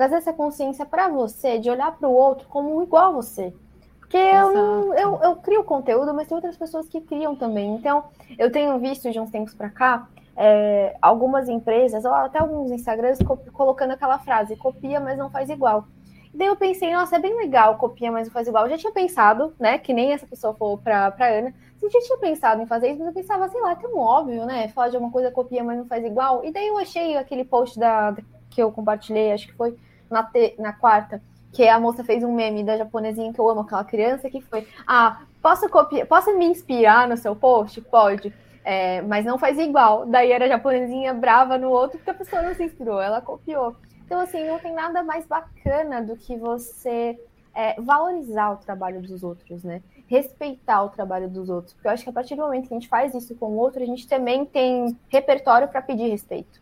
[0.00, 3.52] trazer essa consciência para você, de olhar para o outro como igual a você.
[3.98, 7.74] Porque eu, eu, eu crio conteúdo, mas tem outras pessoas que criam também.
[7.74, 8.04] Então,
[8.38, 13.18] eu tenho visto de uns tempos para cá é, algumas empresas, ou até alguns Instagrams,
[13.52, 15.84] colocando aquela frase, copia, mas não faz igual.
[16.32, 18.64] E daí eu pensei, nossa, é bem legal, copia, mas não faz igual.
[18.64, 22.16] Eu já tinha pensado, né, que nem essa pessoa falou pra, pra Ana, já tinha
[22.16, 24.96] pensado em fazer isso, mas eu pensava, sei lá, é tão óbvio, né, falar de
[24.96, 26.42] uma coisa, copia, mas não faz igual.
[26.42, 28.16] E daí eu achei aquele post da,
[28.48, 29.76] que eu compartilhei, acho que foi
[30.10, 33.60] na, te, na quarta, que a moça fez um meme da japonesinha que eu amo,
[33.60, 37.80] aquela criança, que foi, ah, posso copiar, posso me inspirar no seu post?
[37.82, 38.32] Pode.
[38.64, 40.06] É, mas não faz igual.
[40.06, 43.74] Daí era a japonesinha brava no outro, porque a pessoa não se inspirou, ela copiou.
[44.04, 47.18] Então, assim, não tem nada mais bacana do que você
[47.54, 49.82] é, valorizar o trabalho dos outros, né?
[50.06, 51.72] Respeitar o trabalho dos outros.
[51.74, 53.56] Porque eu acho que a partir do momento que a gente faz isso com o
[53.56, 56.60] outro, a gente também tem repertório para pedir respeito.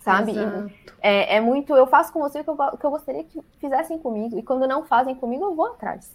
[0.00, 0.32] Sabe?
[1.00, 1.74] É, é, muito.
[1.74, 4.38] Eu faço com você o que eu, que eu gostaria que fizessem comigo.
[4.38, 6.10] E quando não fazem comigo, eu vou atrás.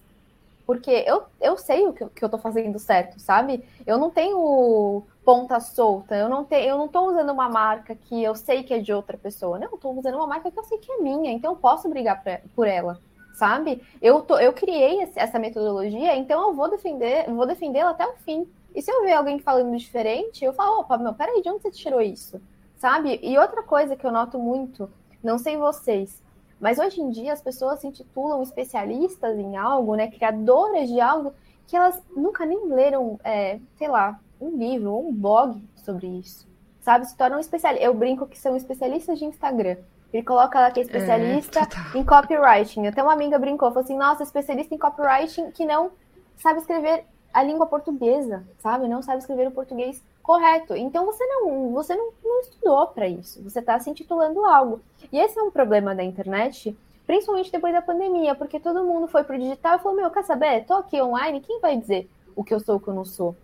[0.66, 3.64] Porque eu, eu sei o que, que eu tô fazendo certo, sabe?
[3.86, 8.24] Eu não tenho ponta solta, eu não, te, eu não tô usando uma marca que
[8.24, 9.60] eu sei que é de outra pessoa.
[9.60, 11.88] Não, eu tô usando uma marca que eu sei que é minha, então eu posso
[11.88, 13.00] brigar pra, por ela,
[13.36, 13.84] sabe?
[14.02, 18.48] Eu, tô, eu criei essa metodologia, então eu vou defender, vou defendê-la até o fim.
[18.74, 21.72] E se eu ver alguém falando diferente, eu falo, opa, meu, peraí, de onde você
[21.72, 22.42] tirou isso?
[22.78, 23.20] Sabe?
[23.22, 24.90] E outra coisa que eu noto muito,
[25.24, 26.22] não sei vocês,
[26.60, 31.34] mas hoje em dia as pessoas se intitulam especialistas em algo, né, criadoras de algo,
[31.68, 36.48] que elas nunca nem leram, é, sei lá, um livro ou um blog sobre isso.
[36.82, 37.06] Sabe?
[37.06, 37.88] Se tornam especialistas.
[37.88, 39.78] Eu brinco que são especialistas de Instagram.
[40.14, 42.88] Ele coloca lá que é, é especialista é, em copywriting.
[42.88, 45.92] Até uma amiga brincou, falou assim: nossa, especialista em copywriting que não
[46.38, 48.88] sabe escrever a língua portuguesa, sabe?
[48.88, 50.76] Não sabe escrever o português correto.
[50.76, 53.42] Então você não, você não, não estudou para isso.
[53.44, 54.82] Você está se intitulando algo.
[55.12, 59.24] E esse é um problema da internet, principalmente depois da pandemia, porque todo mundo foi
[59.24, 60.66] pro digital e falou: "Meu, quer saber?
[60.66, 63.36] Tô aqui online, quem vai dizer o que eu sou, o que eu não sou?"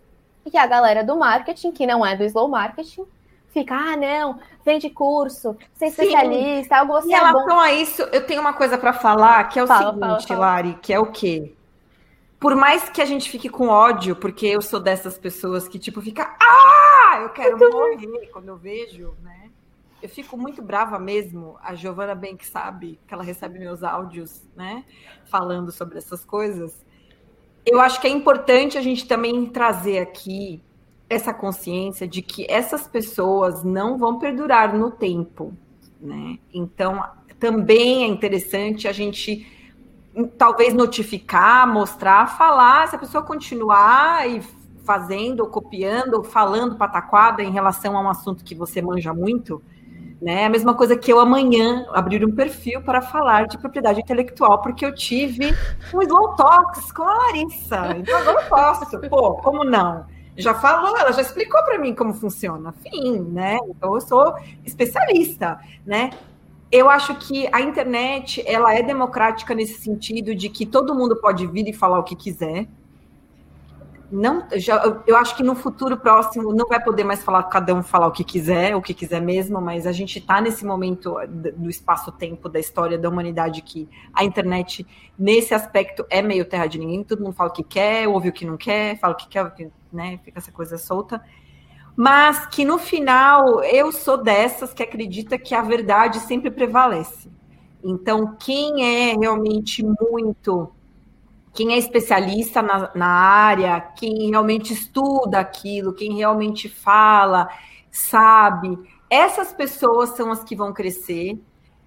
[0.52, 3.06] E a galera do marketing, que não é do slow marketing,
[3.54, 7.10] fica, ah, não, vende curso, ser especialista, algo assim.
[7.10, 9.94] Em relação é a isso, eu tenho uma coisa para falar, que é o fala,
[9.94, 10.40] seguinte, fala, fala.
[10.40, 11.54] Lari, que é o quê?
[12.42, 16.02] Por mais que a gente fique com ódio, porque eu sou dessas pessoas que, tipo,
[16.02, 19.52] fica, ah, eu quero morrer quando eu vejo, né?
[20.02, 21.56] Eu fico muito brava mesmo.
[21.62, 24.84] A Giovana bem que sabe que ela recebe meus áudios, né?
[25.26, 26.84] Falando sobre essas coisas.
[27.64, 30.64] Eu acho que é importante a gente também trazer aqui
[31.08, 35.54] essa consciência de que essas pessoas não vão perdurar no tempo,
[36.00, 36.40] né?
[36.52, 37.08] Então,
[37.40, 39.61] também é interessante a gente
[40.38, 44.42] talvez notificar, mostrar, falar, se a pessoa continuar e
[44.84, 49.62] fazendo, ou copiando, ou falando pataquada em relação a um assunto que você manja muito,
[50.22, 50.46] né?
[50.46, 54.86] A mesma coisa que eu amanhã abrir um perfil para falar de propriedade intelectual, porque
[54.86, 55.56] eu tive
[55.94, 57.96] um slow talks com a Larissa.
[57.98, 59.00] Então agora eu posso.
[59.10, 60.06] Pô, como não?
[60.38, 62.72] Já falou, ela já explicou para mim como funciona.
[62.72, 63.58] Fim, né?
[63.68, 64.36] Então eu sou
[64.66, 66.12] especialista, né?
[66.72, 71.46] Eu acho que a internet ela é democrática nesse sentido de que todo mundo pode
[71.46, 72.66] vir e falar o que quiser.
[74.10, 77.82] Não, já, eu acho que no futuro próximo não vai poder mais falar cada um
[77.82, 81.16] falar o que quiser, o que quiser mesmo, mas a gente está nesse momento
[81.56, 84.86] do espaço-tempo da história da humanidade que a internet
[85.18, 87.04] nesse aspecto é meio terra de ninguém.
[87.04, 89.72] Todo mundo fala o que quer, ouve o que não quer, fala o que quer,
[89.92, 90.20] né?
[90.24, 91.22] Fica essa coisa solta
[91.96, 97.30] mas que no final eu sou dessas que acredita que a verdade sempre prevalece.
[97.84, 100.72] Então, quem é realmente muito,
[101.54, 107.50] quem é especialista na, na área, quem realmente estuda aquilo, quem realmente fala,
[107.92, 108.78] sabe,
[109.10, 111.38] essas pessoas são as que vão crescer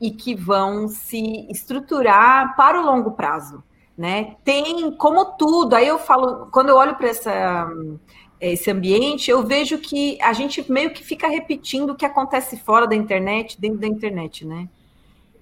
[0.01, 3.63] e que vão se estruturar para o longo prazo,
[3.97, 4.37] né?
[4.45, 5.75] Tem como tudo.
[5.75, 7.67] Aí eu falo, quando eu olho para essa
[8.41, 12.87] esse ambiente, eu vejo que a gente meio que fica repetindo o que acontece fora
[12.87, 14.69] da internet, dentro da internet, né?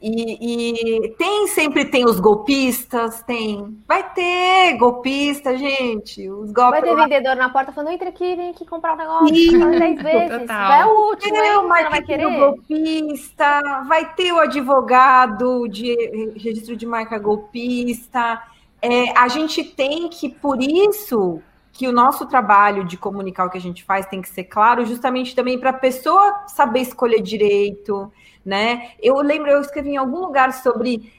[0.03, 3.81] E, e, tem, sempre tem os golpistas, tem.
[3.87, 6.29] Vai ter golpista, gente.
[6.29, 6.81] Os golpes.
[6.81, 9.79] Vai ter vendedor na porta falando: entra aqui, vem aqui comprar um negócio.
[9.79, 10.41] Dez vezes.
[10.41, 10.69] Total.
[10.69, 12.27] Vai o último, é, aí, vai querer.
[12.27, 18.43] O golpista, vai ter o advogado de registro de marca golpista.
[18.83, 21.41] É, a gente tem que, por isso,
[21.73, 24.85] que o nosso trabalho de comunicar o que a gente faz tem que ser claro,
[24.85, 28.13] justamente também para a pessoa saber escolher direito,
[28.45, 28.93] né?
[29.01, 31.13] Eu lembro, eu escrevi em algum lugar sobre.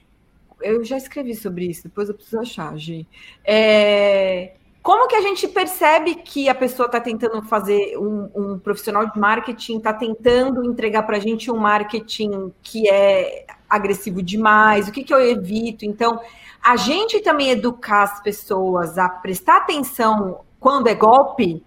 [0.62, 3.08] Eu já escrevi sobre isso, depois eu preciso achar, Gi.
[3.44, 9.10] É, como que a gente percebe que a pessoa está tentando fazer um, um, profissional
[9.10, 13.46] de marketing, está tentando entregar para a gente um marketing que é
[13.76, 14.88] agressivo demais?
[14.88, 15.86] O que, que eu evito?
[15.86, 16.20] Então,
[16.64, 21.62] a gente também educar as pessoas a prestar atenção quando é golpe,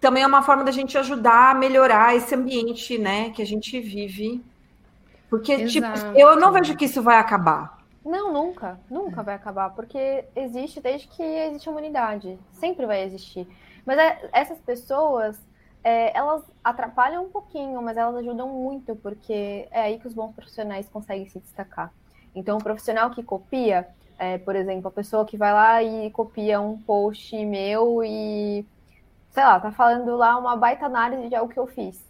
[0.00, 3.78] também é uma forma da gente ajudar a melhorar esse ambiente, né, que a gente
[3.80, 4.44] vive.
[5.30, 6.00] Porque, tipo, Exato.
[6.00, 7.78] tipo, eu não vejo que isso vai acabar.
[8.04, 13.46] Não, nunca, nunca vai acabar, porque existe desde que existe a humanidade, sempre vai existir.
[13.86, 15.38] Mas é, essas pessoas,
[15.84, 20.32] é, elas atrapalham um pouquinho, mas elas ajudam muito, porque é aí que os bons
[20.32, 21.92] profissionais conseguem se destacar.
[22.34, 26.60] Então, o profissional que copia, é, por exemplo, a pessoa que vai lá e copia
[26.60, 28.64] um post meu e,
[29.30, 32.02] sei lá, tá falando lá uma baita análise de algo que eu fiz.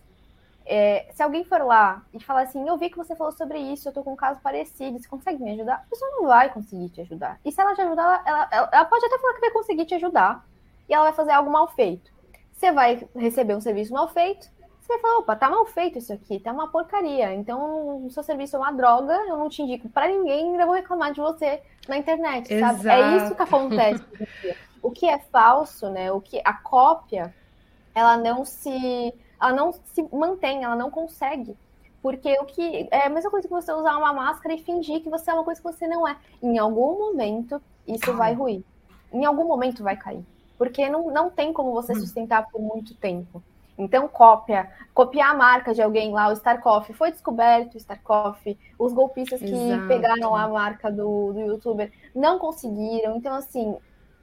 [0.64, 3.89] É, se alguém for lá e falar assim, eu vi que você falou sobre isso,
[3.89, 5.75] eu tô com um caso parecido, você consegue me ajudar?
[5.75, 7.41] A pessoa não vai conseguir te ajudar.
[7.45, 9.95] E se ela te ajudar, ela, ela, ela pode até falar que vai conseguir te
[9.95, 10.47] ajudar
[10.89, 12.12] e ela vai fazer algo mal feito.
[12.63, 14.49] Você vai receber um serviço mal feito,
[14.81, 17.35] você vai falar, opa, tá mal feito isso aqui, tá uma porcaria.
[17.35, 20.77] Então, o seu serviço é uma droga, eu não te indico para ninguém, ainda vou
[20.77, 22.85] reclamar de você na internet, Exato.
[22.85, 22.89] sabe?
[22.89, 24.05] É isso que acontece.
[24.81, 26.13] o que é falso, né?
[26.13, 27.35] O que a cópia,
[27.93, 31.57] ela não se, ela não se mantém, ela não consegue.
[32.01, 35.11] Porque o que é a mesma coisa que você usar uma máscara e fingir que
[35.11, 36.17] você é uma coisa que você não é.
[36.41, 38.63] Em algum momento, isso vai ruir.
[39.13, 40.25] Em algum momento vai cair.
[40.63, 41.97] Porque não, não tem como você hum.
[41.97, 43.43] sustentar por muito tempo.
[43.77, 48.93] Então, cópia, copiar a marca de alguém lá, o Starkoff, foi descoberto o Starkoff, os
[48.93, 49.89] golpistas que Exato.
[49.89, 53.17] pegaram a marca do, do youtuber não conseguiram.
[53.17, 53.77] Então, assim,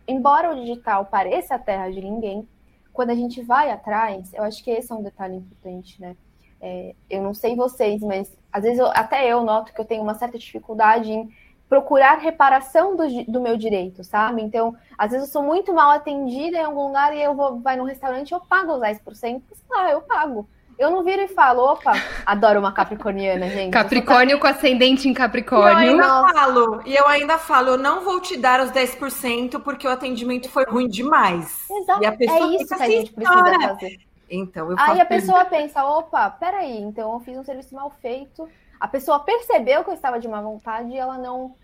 [0.07, 2.47] embora o digital pareça a terra de ninguém,
[2.93, 6.15] quando a gente vai atrás, eu acho que esse é um detalhe importante, né?
[6.61, 10.03] É, eu não sei vocês, mas às vezes eu, até eu noto que eu tenho
[10.03, 11.29] uma certa dificuldade em
[11.69, 14.41] procurar reparação do, do meu direito, sabe?
[14.41, 17.77] Então, às vezes eu sou muito mal atendida em algum lugar e eu vou vai
[17.77, 20.49] no restaurante eu pago os 10%, sei lá, eu pago.
[20.79, 21.91] Eu não viro e falo, opa,
[22.25, 23.69] adoro uma capricorniana, gente.
[23.73, 25.83] Capricórnio com ascendente em Capricórnio.
[25.83, 29.61] E eu ainda falo, e eu ainda falo, eu não vou te dar os 10%
[29.61, 31.69] porque o atendimento foi ruim demais.
[31.69, 32.01] Exato.
[32.01, 33.99] E a pessoa é isso que a assim, gente precisa fazer.
[34.29, 38.47] Então, eu Aí a pessoa pensa, opa, peraí, então eu fiz um serviço mal feito,
[38.79, 41.55] a pessoa percebeu que eu estava de má vontade e ela não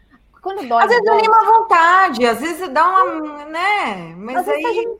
[0.41, 0.83] quando dói.
[0.83, 3.45] Às vezes dói uma vontade, às vezes dá uma.
[3.45, 4.13] né?
[4.15, 4.61] Mas às aí.
[4.61, 4.99] Vezes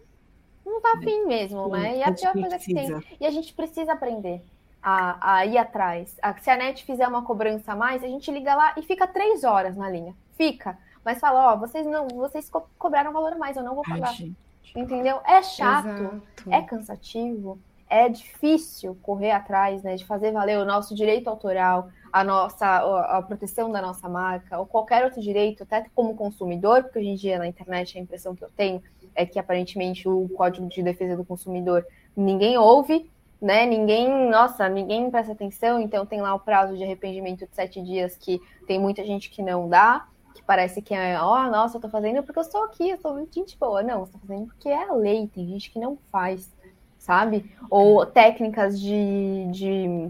[0.66, 1.98] não tá afim mesmo, né?
[1.98, 3.04] E é a pior coisa que tem.
[3.20, 4.42] E a gente precisa aprender
[4.82, 6.18] a, a ir atrás.
[6.22, 9.08] A, se a net fizer uma cobrança a mais, a gente liga lá e fica
[9.08, 10.16] três horas na linha.
[10.36, 10.78] Fica.
[11.04, 14.16] Mas fala, ó, vocês não, vocês co cobraram valor a mais, eu não vou pagar.
[14.20, 14.32] Ai,
[14.76, 15.22] Entendeu?
[15.24, 16.22] É chato, Exato.
[16.50, 22.24] é cansativo, é difícil correr atrás, né, de fazer valer o nosso direito autoral, a
[22.24, 22.66] nossa
[23.18, 27.16] a proteção da nossa marca, ou qualquer outro direito, até como consumidor, porque hoje em
[27.16, 28.82] dia na internet a impressão que eu tenho
[29.14, 31.86] é que aparentemente o Código de Defesa do Consumidor
[32.16, 33.12] ninguém ouve,
[33.42, 33.66] né?
[33.66, 38.16] Ninguém, nossa, ninguém presta atenção, então tem lá o prazo de arrependimento de sete dias
[38.16, 41.82] que tem muita gente que não dá, que parece que é, ó, oh, nossa, eu
[41.82, 43.84] tô fazendo porque eu estou aqui, eu sou gente boa.
[43.84, 46.50] Não, você tá fazendo porque é a lei, tem gente que não faz,
[46.98, 47.44] sabe?
[47.70, 50.10] Ou técnicas de, de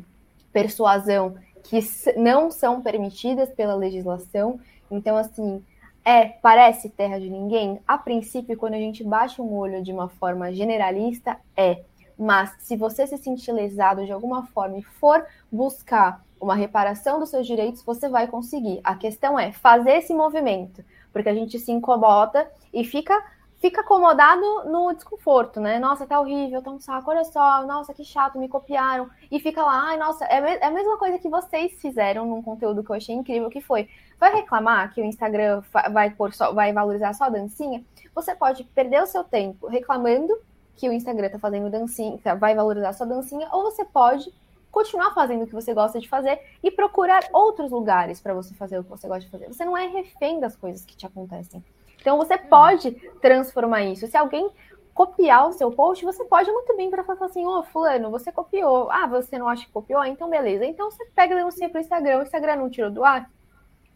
[0.53, 1.35] persuasão
[1.69, 1.79] que
[2.17, 4.59] não são permitidas pela legislação.
[4.89, 5.63] Então, assim,
[6.03, 7.79] é, parece terra de ninguém?
[7.87, 11.83] A princípio, quando a gente baixa um olho de uma forma generalista, é.
[12.17, 17.29] Mas se você se sentir lesado de alguma forma e for buscar uma reparação dos
[17.29, 18.79] seus direitos, você vai conseguir.
[18.83, 23.21] A questão é fazer esse movimento, porque a gente se incomoda e fica
[23.65, 25.79] fica acomodado no desconforto, né?
[25.79, 29.09] Nossa, tá horrível, tá um saco, olha só, nossa, que chato, me copiaram.
[29.31, 32.83] E fica lá, ai, nossa, é, é a mesma coisa que vocês fizeram num conteúdo
[32.83, 33.89] que eu achei incrível, que foi,
[34.19, 37.83] vai reclamar que o Instagram vai, por só, vai valorizar só a dancinha?
[38.13, 40.37] Você pode perder o seu tempo reclamando
[40.75, 44.31] que o Instagram tá fazendo dancinha, vai valorizar sua dancinha, ou você pode
[44.69, 48.77] continuar fazendo o que você gosta de fazer e procurar outros lugares para você fazer
[48.77, 49.47] o que você gosta de fazer.
[49.47, 51.63] Você não é refém das coisas que te acontecem.
[52.05, 54.05] Então você pode transformar isso.
[54.05, 54.47] Se alguém
[54.93, 58.31] copiar o seu post, você pode muito bem para falar assim, ô oh, fulano, você
[58.31, 58.91] copiou.
[58.91, 60.05] Ah, você não acha que copiou?
[60.05, 60.63] Então beleza.
[60.65, 62.19] Então você pega e denuncia para o Instagram.
[62.19, 63.27] O Instagram não tirou do ar?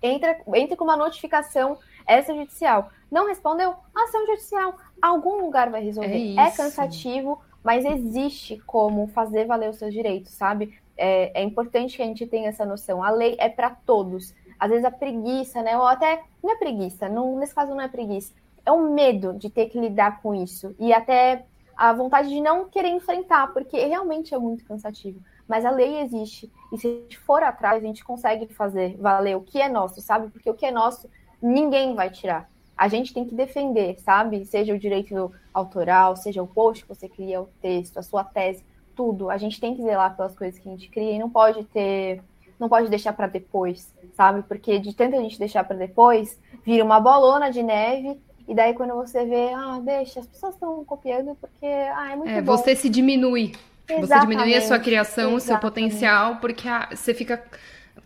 [0.02, 2.90] Entra, entra com uma notificação extrajudicial.
[3.12, 3.76] Não respondeu?
[3.94, 4.76] Ação judicial.
[5.00, 6.36] Algum lugar vai resolver.
[6.36, 10.76] É, é cansativo, mas existe como fazer valer os seus direitos, sabe?
[10.98, 13.04] É, é importante que a gente tenha essa noção.
[13.04, 15.78] A lei é para todos às vezes a preguiça, né?
[15.78, 18.34] Ou até não é preguiça, não, nesse caso não é preguiça,
[18.66, 21.46] é o medo de ter que lidar com isso e até
[21.76, 25.22] a vontade de não querer enfrentar, porque realmente é muito cansativo.
[25.48, 29.38] Mas a lei existe e se a gente for atrás, a gente consegue fazer valer
[29.38, 30.30] o que é nosso, sabe?
[30.30, 31.10] Porque o que é nosso,
[31.42, 32.50] ninguém vai tirar.
[32.78, 34.46] A gente tem que defender, sabe?
[34.46, 38.64] Seja o direito autoral, seja o post que você cria, o texto, a sua tese,
[38.96, 39.30] tudo.
[39.30, 42.22] A gente tem que zelar pelas coisas que a gente cria e não pode ter
[42.60, 44.44] não pode deixar para depois, sabe?
[44.44, 48.94] Porque de tanta gente deixar para depois, vira uma bolona de neve e daí quando
[48.96, 52.58] você vê, ah, deixa, as pessoas estão copiando porque ah, é muito é, bom.
[52.58, 53.54] Você se diminui.
[53.88, 54.08] Exatamente.
[54.08, 57.44] Você diminui a sua criação, o seu potencial, porque a, você fica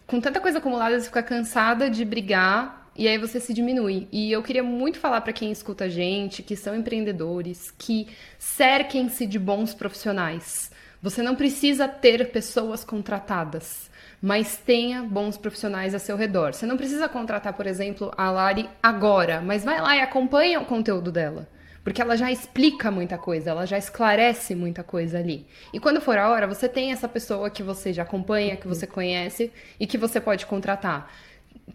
[0.05, 4.07] com tanta coisa acumulada, você fica cansada de brigar e aí você se diminui.
[4.11, 9.25] E eu queria muito falar para quem escuta a gente, que são empreendedores, que cerquem-se
[9.25, 10.71] de bons profissionais.
[11.01, 13.91] Você não precisa ter pessoas contratadas
[14.23, 16.53] mas tenha bons profissionais a seu redor.
[16.53, 20.65] Você não precisa contratar, por exemplo, a Lari agora, mas vai lá e acompanha o
[20.65, 21.45] conteúdo dela.
[21.83, 25.45] Porque ela já explica muita coisa, ela já esclarece muita coisa ali.
[25.73, 28.87] E quando for a hora, você tem essa pessoa que você já acompanha, que você
[28.87, 31.11] conhece e que você pode contratar.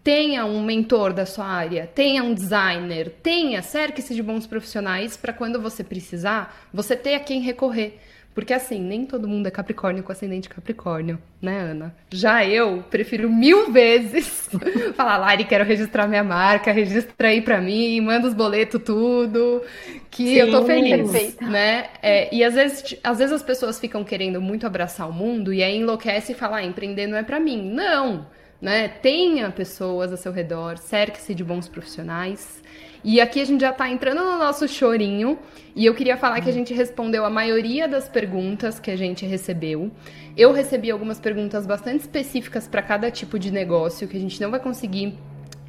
[0.03, 5.33] Tenha um mentor da sua área, tenha um designer, tenha, cerque-se de bons profissionais para
[5.33, 7.99] quando você precisar, você ter a quem recorrer.
[8.39, 11.93] Porque assim, nem todo mundo é Capricórnio com ascendente Capricórnio, né, Ana?
[12.09, 14.49] Já eu prefiro mil vezes
[14.95, 19.61] falar, Lari, quero registrar minha marca, registra aí pra mim, manda os boletos tudo,
[20.09, 21.43] que Sim, eu tô feliz, perfeito.
[21.43, 21.87] né?
[22.01, 25.61] É, e às vezes, às vezes as pessoas ficam querendo muito abraçar o mundo e
[25.61, 27.69] aí enlouquece e fala, ah, empreender não é para mim.
[27.73, 28.25] Não!
[28.61, 28.87] Né?
[28.87, 32.63] Tenha pessoas ao seu redor, cerque-se de bons profissionais.
[33.03, 35.39] E aqui a gente já está entrando no nosso chorinho.
[35.75, 39.25] E eu queria falar que a gente respondeu a maioria das perguntas que a gente
[39.25, 39.91] recebeu.
[40.35, 44.51] Eu recebi algumas perguntas bastante específicas para cada tipo de negócio que a gente não
[44.51, 45.17] vai conseguir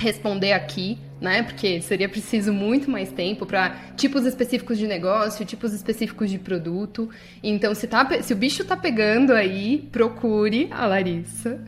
[0.01, 1.43] responder aqui, né?
[1.43, 7.09] Porque seria preciso muito mais tempo para tipos específicos de negócio, tipos específicos de produto.
[7.43, 11.61] Então, se, tá, se o bicho tá pegando aí, procure a Larissa.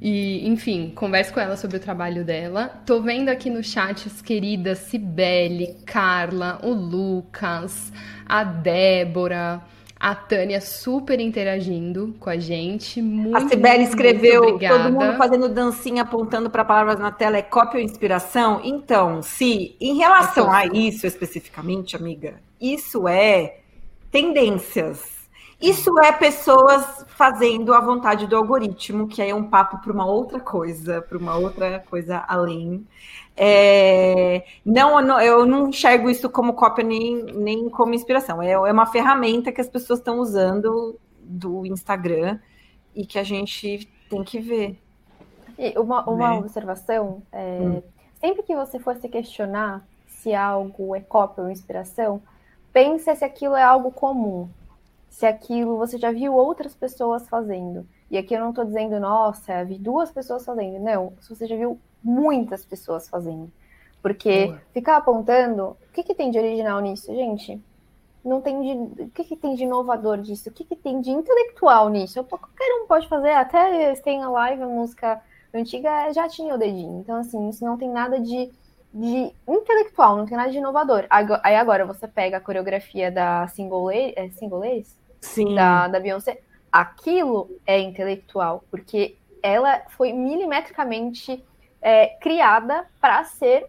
[0.00, 2.68] E, enfim, converse com ela sobre o trabalho dela.
[2.86, 7.92] Tô vendo aqui no chat as queridas Cibele, Carla, o Lucas,
[8.24, 9.60] a Débora,
[9.98, 13.02] a Tânia super interagindo com a gente.
[13.02, 17.80] Muito, a Cibele escreveu todo mundo fazendo dancinha apontando para palavras na tela é cópia
[17.80, 18.60] ou inspiração?
[18.62, 23.58] Então, se em relação a isso especificamente, amiga, isso é
[24.12, 25.17] tendências
[25.60, 30.06] Isso é pessoas fazendo a vontade do algoritmo, que aí é um papo para uma
[30.06, 32.86] outra coisa, para uma outra coisa além.
[33.36, 38.40] É, não, eu não enxergo isso como cópia nem, nem como inspiração.
[38.40, 42.38] É, é uma ferramenta que as pessoas estão usando do Instagram
[42.94, 44.80] e que a gente tem que ver.
[45.58, 46.38] E uma, uma né?
[46.38, 47.82] observação: é, hum.
[48.20, 52.22] sempre que você for se questionar se algo é cópia ou inspiração,
[52.72, 54.48] pense se aquilo é algo comum
[55.18, 57.84] se aquilo você já viu outras pessoas fazendo.
[58.08, 60.78] E aqui eu não estou dizendo, nossa, vi duas pessoas fazendo.
[60.78, 63.50] Não, se você já viu muitas pessoas fazendo.
[64.00, 64.62] Porque Boa.
[64.72, 67.60] ficar apontando, o que, que tem de original nisso, gente?
[68.24, 69.02] Não tem de.
[69.02, 70.50] O que, que tem de inovador disso?
[70.50, 72.22] O que, que tem de intelectual nisso?
[72.22, 75.20] Qualquer um pode fazer, até tem a live, a música
[75.52, 77.00] antiga já tinha o dedinho.
[77.00, 78.52] Então, assim, isso não tem nada de,
[78.94, 81.06] de intelectual, não tem nada de inovador.
[81.42, 85.54] Aí agora você pega a coreografia da Single, é, Single Ladies, Sim.
[85.54, 86.40] Da, da Beyoncé,
[86.70, 91.44] aquilo é intelectual, porque ela foi milimetricamente
[91.80, 93.66] é, criada para ser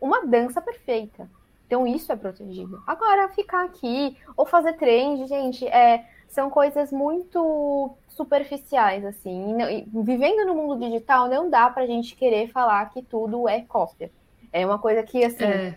[0.00, 1.28] uma dança perfeita.
[1.66, 2.82] Então isso é protegido.
[2.86, 9.56] Agora, ficar aqui ou fazer trend, gente, é, são coisas muito superficiais, assim.
[9.62, 14.10] E, vivendo no mundo digital, não dá pra gente querer falar que tudo é cópia.
[14.52, 15.76] É uma coisa que, assim, é,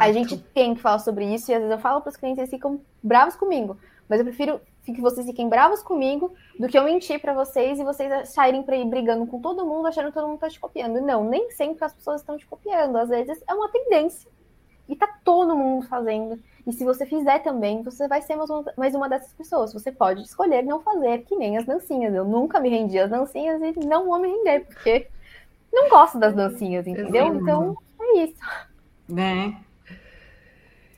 [0.00, 2.38] a gente tem que falar sobre isso, e às vezes eu falo para os clientes,
[2.38, 3.78] eles ficam bravos comigo.
[4.08, 7.84] Mas eu prefiro que vocês fiquem bravos comigo do que eu mentir para vocês e
[7.84, 11.00] vocês saírem para ir brigando com todo mundo, achando que todo mundo tá te copiando.
[11.00, 12.96] Não, nem sempre as pessoas estão te copiando.
[12.96, 14.30] Às vezes é uma tendência.
[14.88, 16.42] E tá todo mundo fazendo.
[16.66, 19.72] E se você fizer também, você vai ser mais uma, mais uma dessas pessoas.
[19.72, 22.14] Você pode escolher não fazer, que nem as dancinhas.
[22.14, 25.08] Eu nunca me rendi às dancinhas e não vou me render, porque
[25.72, 27.26] não gosto das dancinhas, entendeu?
[27.26, 27.42] Exato.
[27.42, 28.42] Então, é isso.
[29.06, 29.56] Né?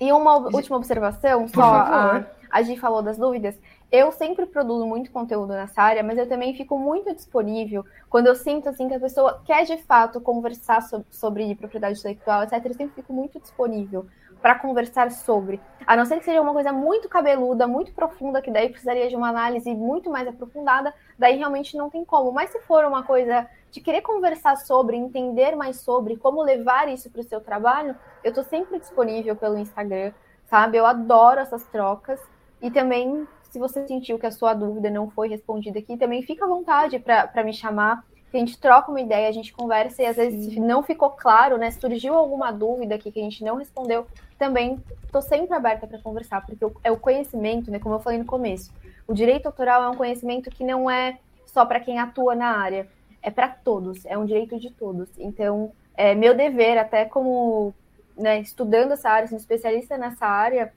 [0.00, 1.94] E uma última observação, Por só favor.
[1.94, 3.58] a a Gi falou das dúvidas.
[3.90, 8.34] Eu sempre produzo muito conteúdo nessa área, mas eu também fico muito disponível quando eu
[8.34, 12.64] sinto assim que a pessoa quer de fato conversar sobre, sobre propriedade intelectual, etc.
[12.64, 14.06] Eu sempre fico muito disponível
[14.40, 15.60] para conversar sobre.
[15.86, 19.16] A não ser que seja uma coisa muito cabeluda, muito profunda, que daí precisaria de
[19.16, 22.32] uma análise muito mais aprofundada, daí realmente não tem como.
[22.32, 27.10] Mas se for uma coisa de querer conversar sobre, entender mais sobre, como levar isso
[27.10, 27.94] para o seu trabalho,
[28.24, 30.12] eu estou sempre disponível pelo Instagram,
[30.46, 30.76] sabe?
[30.76, 32.20] Eu adoro essas trocas.
[32.62, 36.44] E também, se você sentiu que a sua dúvida não foi respondida aqui, também fica
[36.44, 38.04] à vontade para me chamar.
[38.30, 41.10] Que a gente troca uma ideia, a gente conversa e às vezes se não ficou
[41.10, 41.68] claro, né?
[41.72, 44.06] Surgiu alguma dúvida aqui que a gente não respondeu,
[44.38, 47.80] também estou sempre aberta para conversar, porque é o conhecimento, né?
[47.80, 48.72] Como eu falei no começo,
[49.04, 52.86] o direito autoral é um conhecimento que não é só para quem atua na área,
[53.20, 55.08] é para todos, é um direito de todos.
[55.18, 57.74] Então, é meu dever, até como
[58.16, 60.72] né, estudando essa área, sendo especialista nessa área,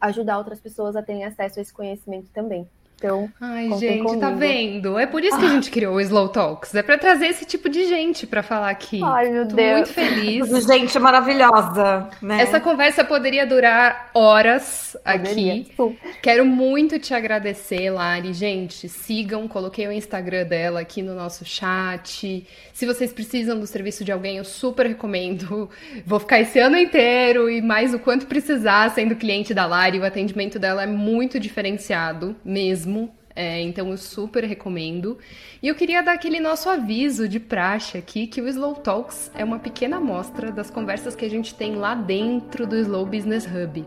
[0.00, 2.68] ajudar outras pessoas a terem acesso a esse conhecimento também.
[2.98, 4.20] Então, Ai, gente, tá comigo.
[4.20, 4.98] tá vendo?
[4.98, 6.74] É por isso que a gente criou o Slow Talks.
[6.74, 9.00] É para trazer esse tipo de gente para falar aqui.
[9.04, 9.72] Ai, meu Tô Deus.
[9.76, 10.48] muito feliz.
[10.68, 12.42] Gente maravilhosa, né?
[12.42, 15.52] Essa conversa poderia durar horas poderia.
[15.62, 15.98] aqui.
[16.20, 18.32] Quero muito te agradecer, Lari.
[18.32, 22.44] Gente, sigam, coloquei o Instagram dela aqui no nosso chat.
[22.72, 25.70] Se vocês precisam do serviço de alguém, eu super recomendo.
[26.04, 30.00] Vou ficar esse ano inteiro e mais o quanto precisar sendo cliente da Lari.
[30.00, 33.17] O atendimento dela é muito diferenciado mesmo mesmo.
[33.38, 35.16] É, então eu super recomendo.
[35.62, 39.44] E eu queria dar aquele nosso aviso de praxe aqui que o Slow Talks é
[39.44, 43.86] uma pequena amostra das conversas que a gente tem lá dentro do Slow Business Hub,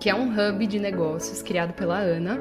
[0.00, 2.40] que é um hub de negócios criado pela Ana,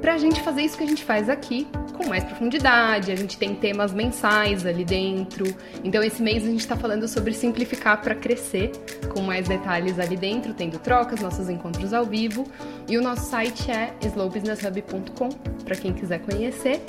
[0.00, 3.10] para a gente fazer isso que a gente faz aqui com mais profundidade.
[3.10, 5.44] A gente tem temas mensais ali dentro.
[5.82, 8.70] Então esse mês a gente está falando sobre simplificar para crescer,
[9.12, 12.46] com mais detalhes ali dentro, tendo trocas, nossos encontros ao vivo.
[12.88, 15.30] E o nosso site é slowbusinesshub.com
[15.64, 16.84] para quem quiser conhecer.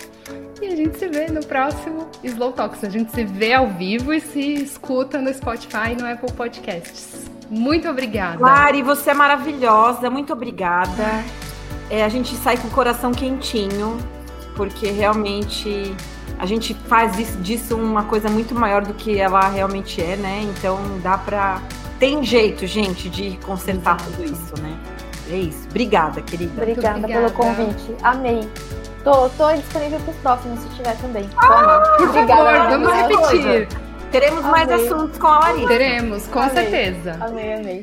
[0.61, 2.83] E a gente se vê no próximo Slow Talks.
[2.83, 7.25] A gente se vê ao vivo e se escuta no Spotify e no Apple Podcasts.
[7.49, 8.39] Muito obrigada.
[8.39, 10.09] Lari, você é maravilhosa.
[10.09, 11.23] Muito obrigada.
[11.89, 13.97] É, a gente sai com o coração quentinho,
[14.55, 15.95] porque realmente
[16.37, 20.41] a gente faz isso, disso uma coisa muito maior do que ela realmente é, né?
[20.43, 21.61] Então dá pra.
[21.99, 24.77] Tem jeito, gente, de consertar tudo isso, né?
[25.31, 25.67] É isso.
[25.69, 26.61] Obrigada, querida.
[26.61, 27.33] Obrigada, obrigada.
[27.33, 27.95] pelo convite.
[28.03, 28.47] Amei.
[29.07, 31.29] Tô, tô disponível para os próximos, se tiver também.
[31.37, 32.77] Ah, Obrigada.
[32.77, 33.69] Vamos repetir.
[34.11, 34.51] Teremos amei.
[34.51, 35.67] mais assuntos com a Larissa.
[35.69, 36.55] Teremos, com amei.
[36.55, 37.17] certeza.
[37.21, 37.75] Amei, amei.